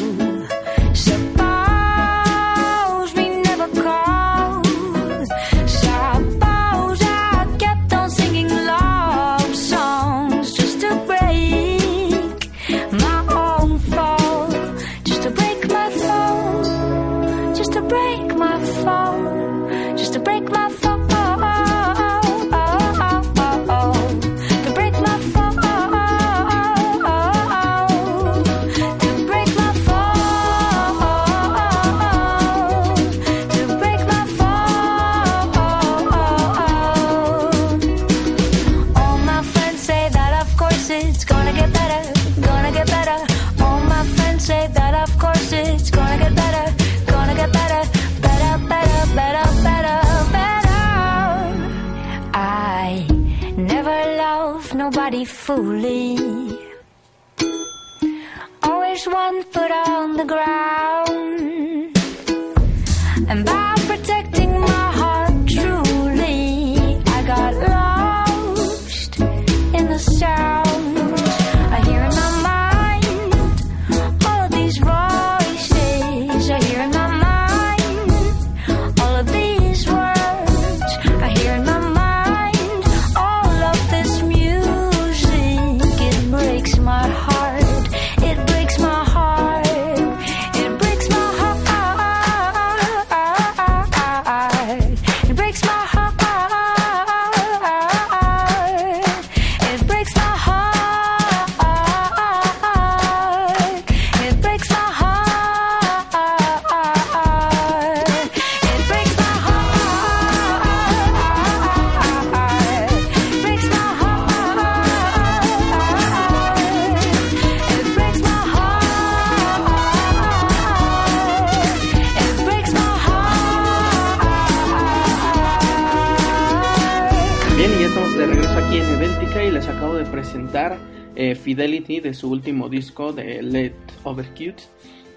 [131.45, 134.65] Fidelity de su último disco de Let Overcute.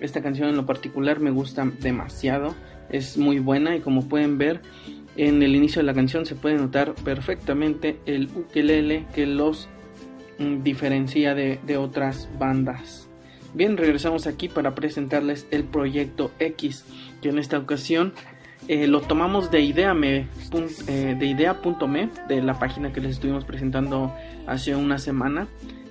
[0.01, 2.53] Esta canción en lo particular me gusta demasiado,
[2.89, 4.61] es muy buena y como pueden ver
[5.15, 9.67] en el inicio de la canción se puede notar perfectamente el ukelele que los
[10.37, 13.07] mm, diferencia de, de otras bandas.
[13.53, 16.85] Bien, regresamos aquí para presentarles el proyecto X,
[17.21, 18.13] que en esta ocasión
[18.67, 20.27] eh, lo tomamos de idea.me,
[20.87, 24.13] eh, de idea.me, de la página que les estuvimos presentando
[24.45, 25.47] hace una semana,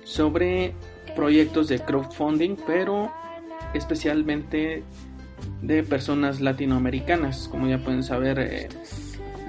[0.07, 0.73] sobre
[1.15, 3.11] proyectos de crowdfunding, pero
[3.73, 4.83] especialmente
[5.61, 7.49] de personas latinoamericanas.
[7.49, 8.69] Como ya pueden saber, eh,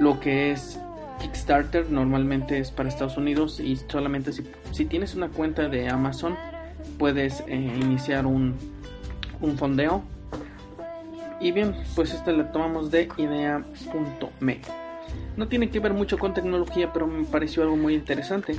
[0.01, 0.81] lo que es
[1.21, 4.43] Kickstarter normalmente es para Estados Unidos y solamente si,
[4.73, 6.37] si tienes una cuenta de Amazon
[6.99, 8.57] puedes eh, iniciar un,
[9.41, 10.03] un fondeo.
[11.41, 14.61] Y bien, pues esta la tomamos de idea.me.
[15.37, 18.57] No tiene que ver mucho con tecnología, pero me pareció algo muy interesante,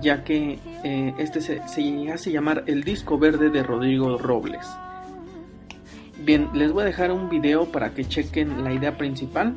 [0.00, 4.66] ya que eh, este se, se hace llamar el disco verde de Rodrigo Robles.
[6.22, 9.54] Bien, les voy a dejar un video para que chequen la idea principal,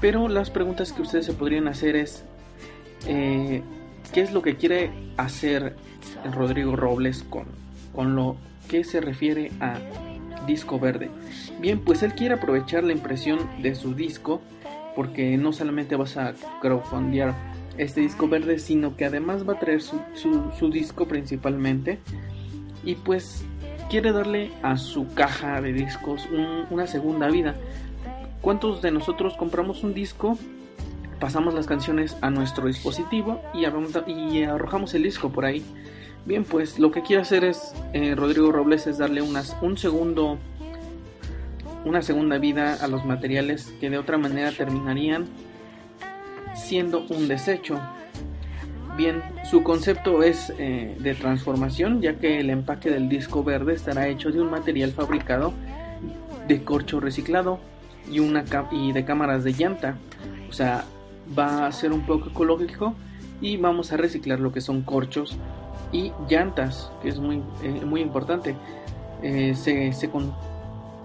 [0.00, 2.24] pero las preguntas que ustedes se podrían hacer es,
[3.06, 3.62] eh,
[4.12, 5.76] ¿qué es lo que quiere hacer
[6.32, 7.46] Rodrigo Robles con,
[7.94, 8.36] con lo
[8.68, 9.78] que se refiere a
[10.44, 11.08] disco verde?
[11.60, 14.42] Bien, pues él quiere aprovechar la impresión de su disco,
[14.96, 17.32] porque no solamente vas a crowdfundear
[17.78, 21.98] este disco verde, sino que además va a traer su, disco principalmente,
[22.84, 23.44] y pues
[23.90, 27.54] quiere darle a su caja de discos un- una segunda vida.
[28.40, 30.36] ¿Cuántos de nosotros compramos un disco,
[31.22, 35.62] pasamos las canciones a nuestro dispositivo y, arrojamos el disco por ahí.
[36.26, 40.38] Bien, pues lo que quiero hacer es, eh, Rodrigo Robles, es darle un segundo,
[41.84, 45.26] una segunda vida a los materiales que de otra manera terminarían
[46.54, 47.80] siendo un desecho.
[48.96, 54.08] Bien, su concepto es eh, de transformación, ya que el empaque del disco verde estará
[54.08, 55.54] hecho de un material fabricado
[56.46, 57.58] de corcho reciclado
[58.10, 59.96] y, una y de cámaras de llanta.
[60.50, 60.84] O sea,
[61.38, 62.94] va a ser un poco ecológico
[63.40, 65.38] y vamos a reciclar lo que son corchos
[65.90, 68.54] y llantas, que es muy, eh, muy importante.
[69.22, 70.10] Eh, se, se,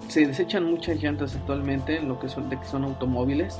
[0.07, 3.59] se, desechan muchas llantas actualmente, lo que son, de que son automóviles,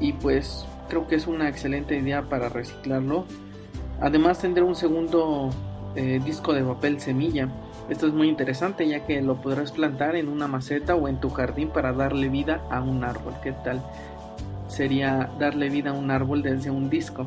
[0.00, 3.26] y pues creo que es una excelente idea para reciclarlo.
[4.00, 5.50] Además tendré un segundo
[5.96, 7.48] eh, disco de papel semilla.
[7.88, 11.30] Esto es muy interesante ya que lo podrás plantar en una maceta o en tu
[11.30, 13.34] jardín para darle vida a un árbol.
[13.42, 13.82] ¿Qué tal?
[14.68, 17.26] Sería darle vida a un árbol desde un disco.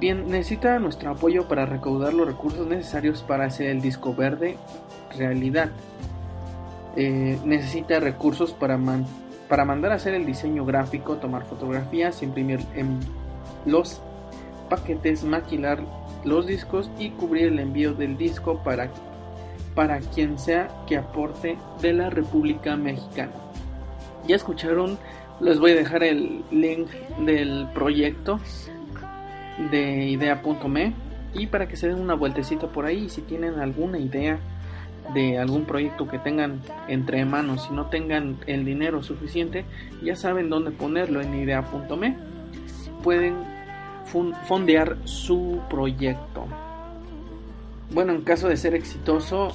[0.00, 4.56] Bien, necesita nuestro apoyo para recaudar los recursos necesarios para hacer el disco verde
[5.16, 5.70] realidad.
[6.96, 8.78] Eh, necesita recursos para
[9.48, 13.00] para mandar a hacer el diseño gráfico, tomar fotografías, imprimir en
[13.64, 14.00] los
[14.68, 15.82] paquetes, maquilar
[16.24, 18.90] los discos y cubrir el envío del disco para,
[19.74, 23.32] para quien sea que aporte de la República Mexicana.
[24.26, 24.98] Ya escucharon,
[25.40, 26.88] les voy a dejar el link
[27.24, 28.40] del proyecto
[29.70, 30.92] de idea.me
[31.34, 34.38] y para que se den una vueltecita por ahí si tienen alguna idea
[35.14, 39.64] de algún proyecto que tengan entre manos y no tengan el dinero suficiente,
[40.02, 42.16] ya saben dónde ponerlo en idea.me.
[43.02, 43.36] Pueden
[44.46, 46.46] fondear su proyecto.
[47.90, 49.48] Bueno, en caso de ser exitoso,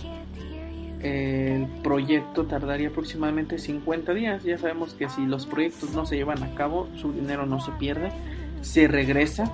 [1.01, 4.43] el proyecto tardaría aproximadamente 50 días.
[4.43, 7.71] Ya sabemos que si los proyectos no se llevan a cabo, su dinero no se
[7.73, 8.11] pierde,
[8.61, 9.51] se regresa.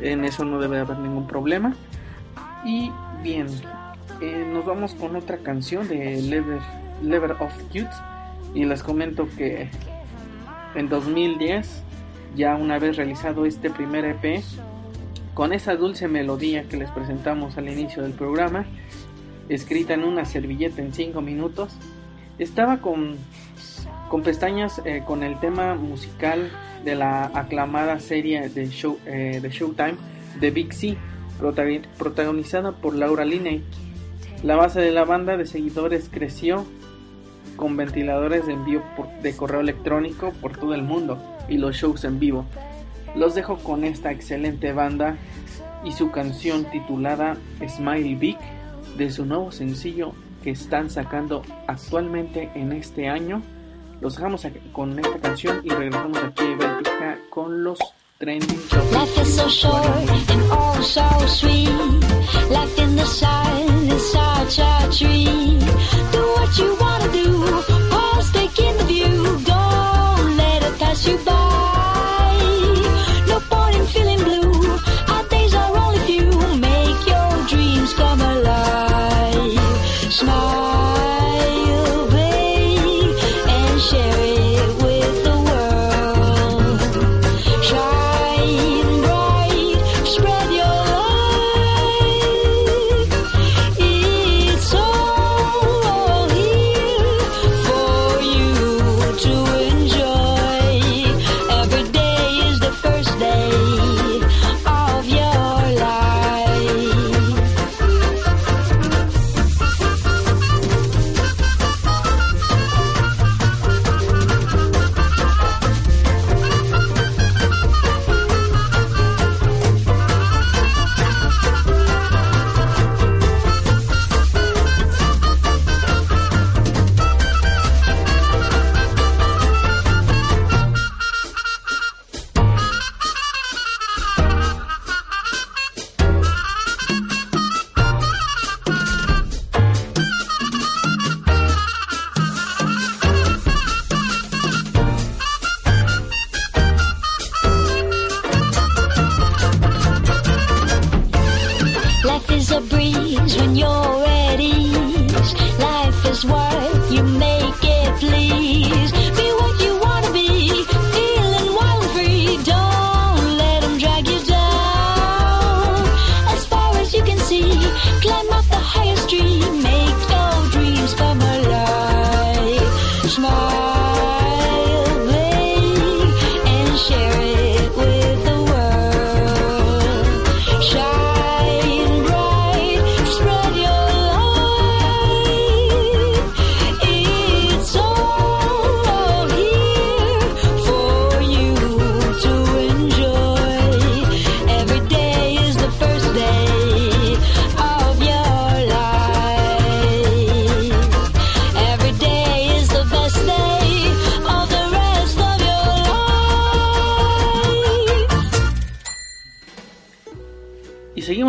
[0.00, 1.74] En eso no debe haber ningún problema.
[2.64, 2.90] Y
[3.22, 3.46] bien,
[4.20, 6.20] eh, nos vamos con otra canción de
[7.02, 7.88] Lever, of Cute.
[8.54, 9.68] Y les comento que
[10.74, 11.82] en 2010,
[12.34, 14.42] ya una vez realizado este primer EP,
[15.34, 18.64] con esa dulce melodía que les presentamos al inicio del programa,
[19.48, 21.76] escrita en una servilleta en 5 minutos,
[22.38, 23.16] estaba con,
[24.08, 26.50] con pestañas eh, con el tema musical
[26.84, 29.96] de la aclamada serie de, show, eh, de Showtime
[30.40, 30.96] The Big C,
[31.98, 33.62] protagonizada por Laura Linney
[34.42, 36.64] la base de la banda de seguidores creció
[37.56, 38.82] con ventiladores de envío
[39.22, 41.18] de correo electrónico por todo el mundo
[41.48, 42.46] y los shows en vivo.
[43.16, 45.16] Los dejo con esta excelente banda
[45.84, 47.36] y su canción titulada
[47.66, 48.38] Smile Big
[48.96, 50.12] de su nuevo sencillo
[50.42, 53.42] que están sacando actualmente en este año.
[54.00, 57.78] Los dejamos con esta canción y regresamos aquí a Bélgica con los
[58.18, 58.58] trending
[62.50, 65.24] Life inside your tree.
[66.12, 67.77] Do what you wanna do.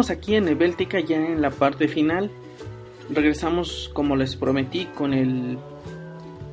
[0.09, 2.29] Aquí en Ebéltica ya en la parte final.
[3.09, 5.57] Regresamos como les prometí con el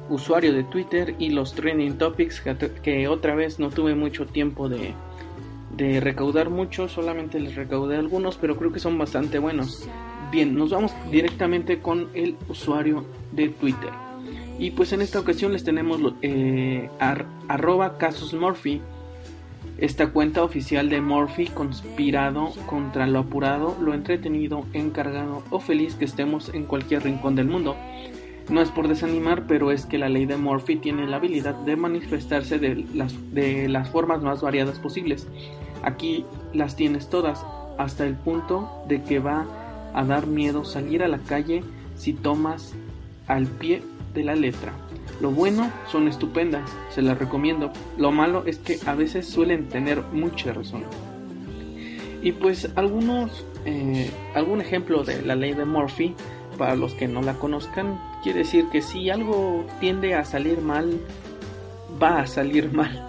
[0.09, 2.41] usuario de Twitter y los trending topics
[2.83, 4.95] que, otra vez no tuve mucho tiempo de,
[6.01, 9.87] recaudar mucho, solamente les recaudé algunos, pero creo que son bastante buenos.
[10.31, 13.91] Bien, nos vamos directamente con el usuario de Twitter.
[14.59, 17.99] Y pues en esta ocasión les tenemos eh, ar- arroba
[19.79, 26.07] esta cuenta oficial de Murphy conspirado contra lo apurado, lo entretenido, encargado o feliz que
[26.07, 27.77] estemos en cualquier rincón del mundo.
[28.49, 31.77] No es por desanimar, pero es que la ley de Murphy tiene la habilidad de
[31.77, 35.27] manifestarse de las, de las formas más variadas posibles.
[35.83, 36.25] Aquí
[36.55, 37.45] las tienes todas,
[37.77, 39.47] hasta el punto de que va
[39.95, 41.65] a dar miedo salir a la calle
[41.97, 42.75] si tomas
[43.27, 43.83] al pie
[44.15, 44.73] de la letra.
[45.21, 47.73] Lo bueno son estupendas, se las recomiendo.
[47.97, 50.85] Lo malo es que a veces suelen tener mucha razón.
[52.23, 56.15] Y pues algunos, eh, algún ejemplo de la ley de Murphy,
[56.59, 60.99] para los que no la conozcan, quiere decir que si algo tiende a salir mal,
[62.03, 63.07] va a salir mal.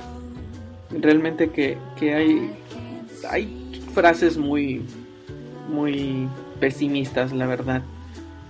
[0.91, 2.51] Realmente que, que hay,
[3.30, 4.84] hay frases muy,
[5.70, 6.28] muy
[6.60, 7.82] pesimistas, la verdad.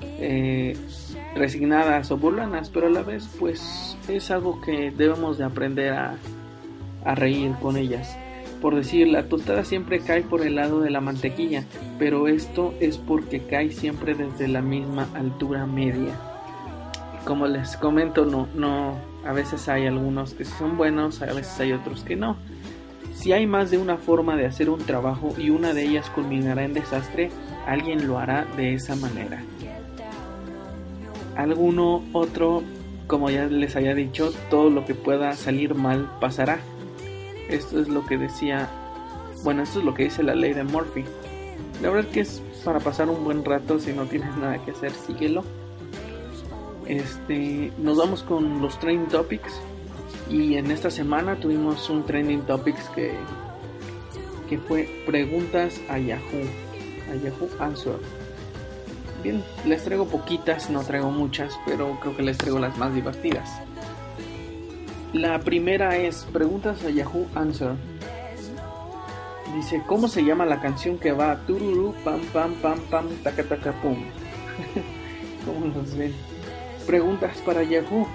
[0.02, 0.76] Eh,
[1.38, 6.16] resignadas o burlanas, pero a la vez pues es algo que debemos de aprender a,
[7.06, 8.18] a reír con ellas.
[8.62, 11.64] Por decir, la tostada siempre cae por el lado de la mantequilla,
[12.00, 16.14] pero esto es porque cae siempre desde la misma altura media.
[17.24, 21.74] Como les comento, no, no, a veces hay algunos que son buenos, a veces hay
[21.74, 22.38] otros que no.
[23.14, 26.64] Si hay más de una forma de hacer un trabajo y una de ellas culminará
[26.64, 27.30] en desastre,
[27.68, 29.44] alguien lo hará de esa manera.
[31.38, 32.64] Alguno otro,
[33.08, 36.60] como ya les había dicho, todo lo que pueda salir mal pasará.
[37.50, 38.70] Esto es lo que decía,
[39.44, 41.06] bueno, esto es lo que dice la ley de Murphy.
[41.82, 44.92] La verdad que es para pasar un buen rato, si no tienes nada que hacer,
[44.92, 45.44] síguelo.
[46.86, 49.62] Este, nos vamos con los trending topics
[50.30, 53.14] y en esta semana tuvimos un trending topics que
[54.48, 56.48] que fue preguntas a Yahoo,
[57.12, 57.96] a Yahoo Answer.
[59.24, 63.50] Bien, les traigo poquitas, no traigo muchas, pero creo que les traigo las más divertidas.
[65.14, 67.72] La primera es preguntas a Yahoo Answer.
[69.56, 73.72] Dice, ¿cómo se llama la canción que va tururú, pam, pam, pam, pam, taca, taca,
[73.82, 73.98] pum?
[75.46, 76.14] ¿Cómo nos ven?
[76.86, 78.08] Preguntas para Yahoo.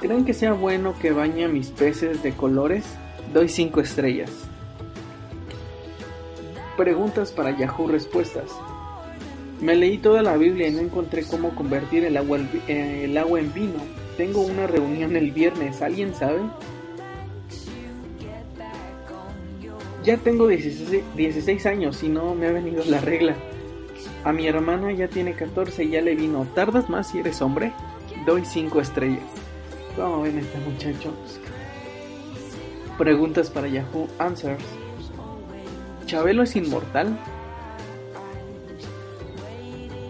[0.00, 2.84] ¿Creen que sea bueno que bañe a mis peces de colores?
[3.32, 4.30] Doy 5 estrellas.
[6.76, 8.50] Preguntas para Yahoo Respuestas.
[9.60, 12.38] Me leí toda la Biblia y no encontré cómo convertir el agua,
[12.68, 13.78] eh, el agua en vino.
[14.16, 16.40] Tengo una reunión el viernes, ¿alguien sabe?
[20.04, 23.34] Ya tengo 16, 16 años y no me ha venido la regla.
[24.24, 26.46] A mi hermana ya tiene 14 y ya le vino.
[26.54, 27.72] ¿Tardas más si eres hombre?
[28.24, 29.24] Doy 5 estrellas.
[29.96, 31.12] ¿Cómo ven este muchacho?
[32.98, 34.64] Preguntas para Yahoo Answers.
[36.06, 37.18] ¿Chabelo es inmortal?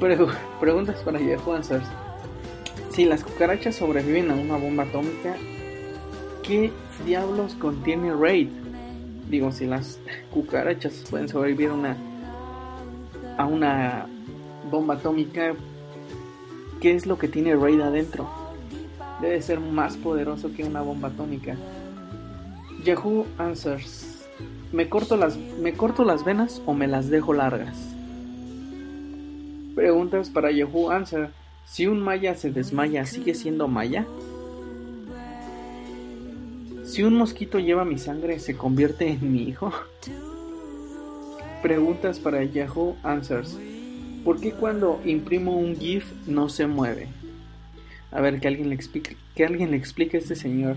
[0.01, 1.86] Pregu- preguntas para Yahoo Answers.
[2.90, 5.36] Si las cucarachas sobreviven a una bomba atómica,
[6.42, 6.72] ¿qué
[7.05, 8.49] diablos contiene Raid?
[9.28, 9.99] Digo, si las
[10.32, 11.97] cucarachas pueden sobrevivir a una,
[13.38, 14.07] a una
[14.70, 15.55] bomba atómica,
[16.80, 18.28] ¿qué es lo que tiene Raid adentro?
[19.20, 21.57] Debe ser más poderoso que una bomba atómica.
[22.84, 24.26] Yahoo Answers.
[24.72, 27.95] ¿Me corto las, me corto las venas o me las dejo largas?
[29.76, 31.28] Preguntas para Yahoo Answer.
[31.66, 34.06] Si un maya se desmaya, ¿sigue siendo maya?
[36.82, 39.70] Si un mosquito lleva mi sangre, ¿se convierte en mi hijo?
[41.60, 43.58] Preguntas para Yahoo Answers.
[44.24, 47.08] ¿Por qué cuando imprimo un GIF no se mueve?
[48.12, 50.76] A ver, que alguien le explique, que alguien le explique a este señor.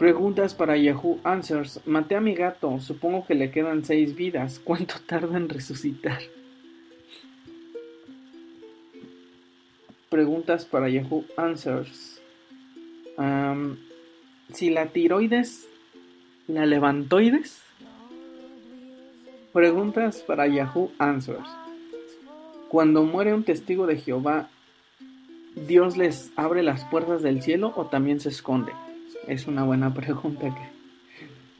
[0.00, 1.82] Preguntas para Yahoo Answers.
[1.84, 2.80] Maté a mi gato.
[2.80, 4.58] Supongo que le quedan seis vidas.
[4.58, 6.22] ¿Cuánto tarda en resucitar?
[10.08, 12.22] Preguntas para Yahoo Answers.
[14.54, 15.68] Si la tiroides,
[16.48, 17.62] la levantoides.
[19.52, 21.50] Preguntas para Yahoo Answers.
[22.70, 24.48] Cuando muere un testigo de Jehová,
[25.54, 28.72] ¿Dios les abre las puertas del cielo o también se esconde?
[29.26, 30.54] Es una buena pregunta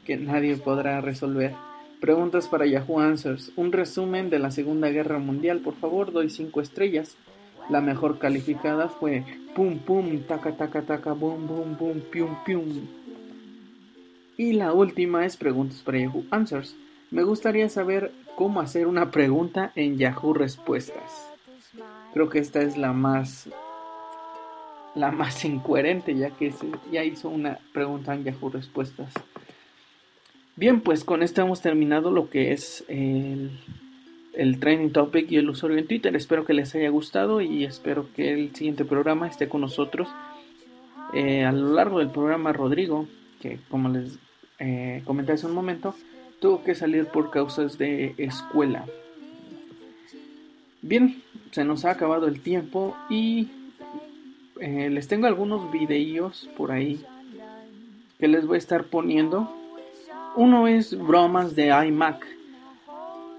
[0.05, 1.53] que, nadie podrá resolver.
[1.99, 3.51] Preguntas para Yahoo Answers.
[3.55, 7.15] Un resumen de la Segunda Guerra Mundial, por favor, doy 5 estrellas.
[7.69, 9.23] La mejor calificada fue
[9.55, 12.87] pum pum, taca taca taca, boom boom boom, pium pium.
[14.35, 16.75] Y la última es preguntas para Yahoo Answers.
[17.11, 21.29] Me gustaría saber cómo hacer una pregunta en Yahoo Respuestas.
[22.13, 23.47] Creo que esta es la más
[24.95, 29.13] la más incoherente ya que se, ya hizo una pregunta en Yahoo Respuestas.
[30.55, 33.51] Bien, pues con esto hemos terminado lo que es el,
[34.33, 36.15] el training topic y el usuario en Twitter.
[36.15, 40.09] Espero que les haya gustado y espero que el siguiente programa esté con nosotros.
[41.13, 43.07] Eh, a lo largo del programa, Rodrigo,
[43.41, 44.19] que como les
[44.59, 45.95] eh, comenté hace un momento,
[46.39, 48.85] tuvo que salir por causas de escuela.
[50.81, 51.21] Bien,
[51.51, 53.49] se nos ha acabado el tiempo y
[54.61, 57.03] eh, les tengo algunos videillos por ahí
[58.19, 59.51] que les voy a estar poniendo.
[60.35, 62.27] Uno es bromas de iMac.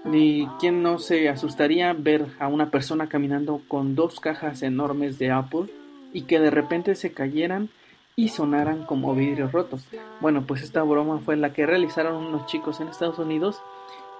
[0.03, 5.31] Ni quien no se asustaría ver a una persona caminando con dos cajas enormes de
[5.31, 5.67] Apple
[6.11, 7.69] y que de repente se cayeran
[8.17, 9.87] y sonaran como vidrios rotos.
[10.19, 13.61] Bueno, pues esta broma fue la que realizaron unos chicos en Estados Unidos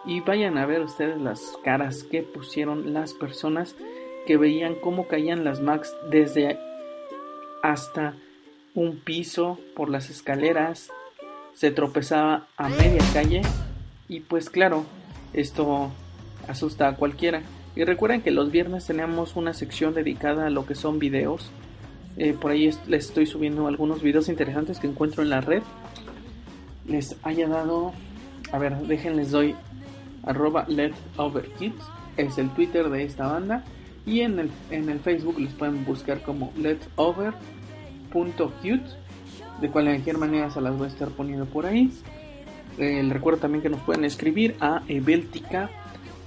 [0.05, 3.75] y vayan a ver ustedes las caras que pusieron las personas
[4.25, 6.57] que veían cómo caían las Macs desde
[7.63, 8.13] hasta
[8.75, 10.91] un piso por las escaleras,
[11.55, 13.41] se tropezaba a media calle
[14.07, 14.85] y pues claro,
[15.33, 15.91] esto
[16.47, 17.41] asusta a cualquiera.
[17.75, 21.49] Y recuerden que los viernes tenemos una sección dedicada a lo que son videos.
[22.17, 25.63] Eh, por ahí les estoy subiendo algunos videos interesantes que encuentro en la red.
[26.85, 27.93] Les haya dado,
[28.51, 29.55] a ver, déjenles doy
[30.23, 30.67] arroba
[32.17, 33.63] es el Twitter de esta banda.
[34.05, 38.83] Y en el, en el Facebook les pueden buscar como letover.cute.
[39.61, 41.91] De cualquier manera se las voy a estar poniendo por ahí.
[42.77, 45.69] Les recuerdo también que nos pueden escribir a ebeltica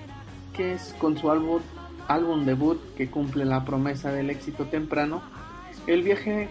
[0.54, 1.62] que es con su álbum,
[2.08, 5.22] álbum debut que cumple la promesa del éxito temprano.
[5.88, 6.50] El viaje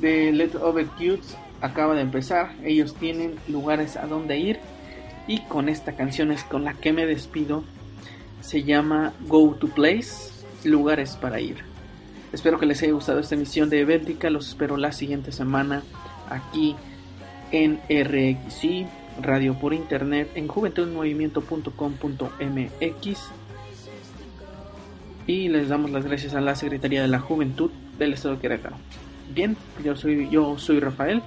[0.00, 2.54] de Let Over Cutes acaba de empezar.
[2.62, 4.58] Ellos tienen lugares a donde ir.
[5.26, 7.64] Y con esta canción es con la que me despido.
[8.40, 10.32] Se llama Go to Place,
[10.64, 11.58] lugares para ir.
[12.32, 14.30] Espero que les haya gustado esta emisión de Béltica.
[14.30, 15.82] Los espero la siguiente semana
[16.28, 16.74] aquí
[17.52, 18.86] en RXI,
[19.20, 23.30] radio por internet, en juventudmovimiento.com.mx.
[25.26, 28.74] Y les damos las gracias a la Secretaría de la Juventud del Estado de Querétaro.
[29.32, 31.22] Bien, yo soy, yo soy Rafael.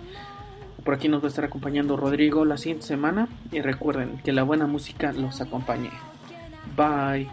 [0.86, 3.28] Por aquí nos va a estar acompañando Rodrigo la siguiente semana.
[3.52, 5.90] Y recuerden que la buena música los acompañe.
[6.78, 7.28] Bye.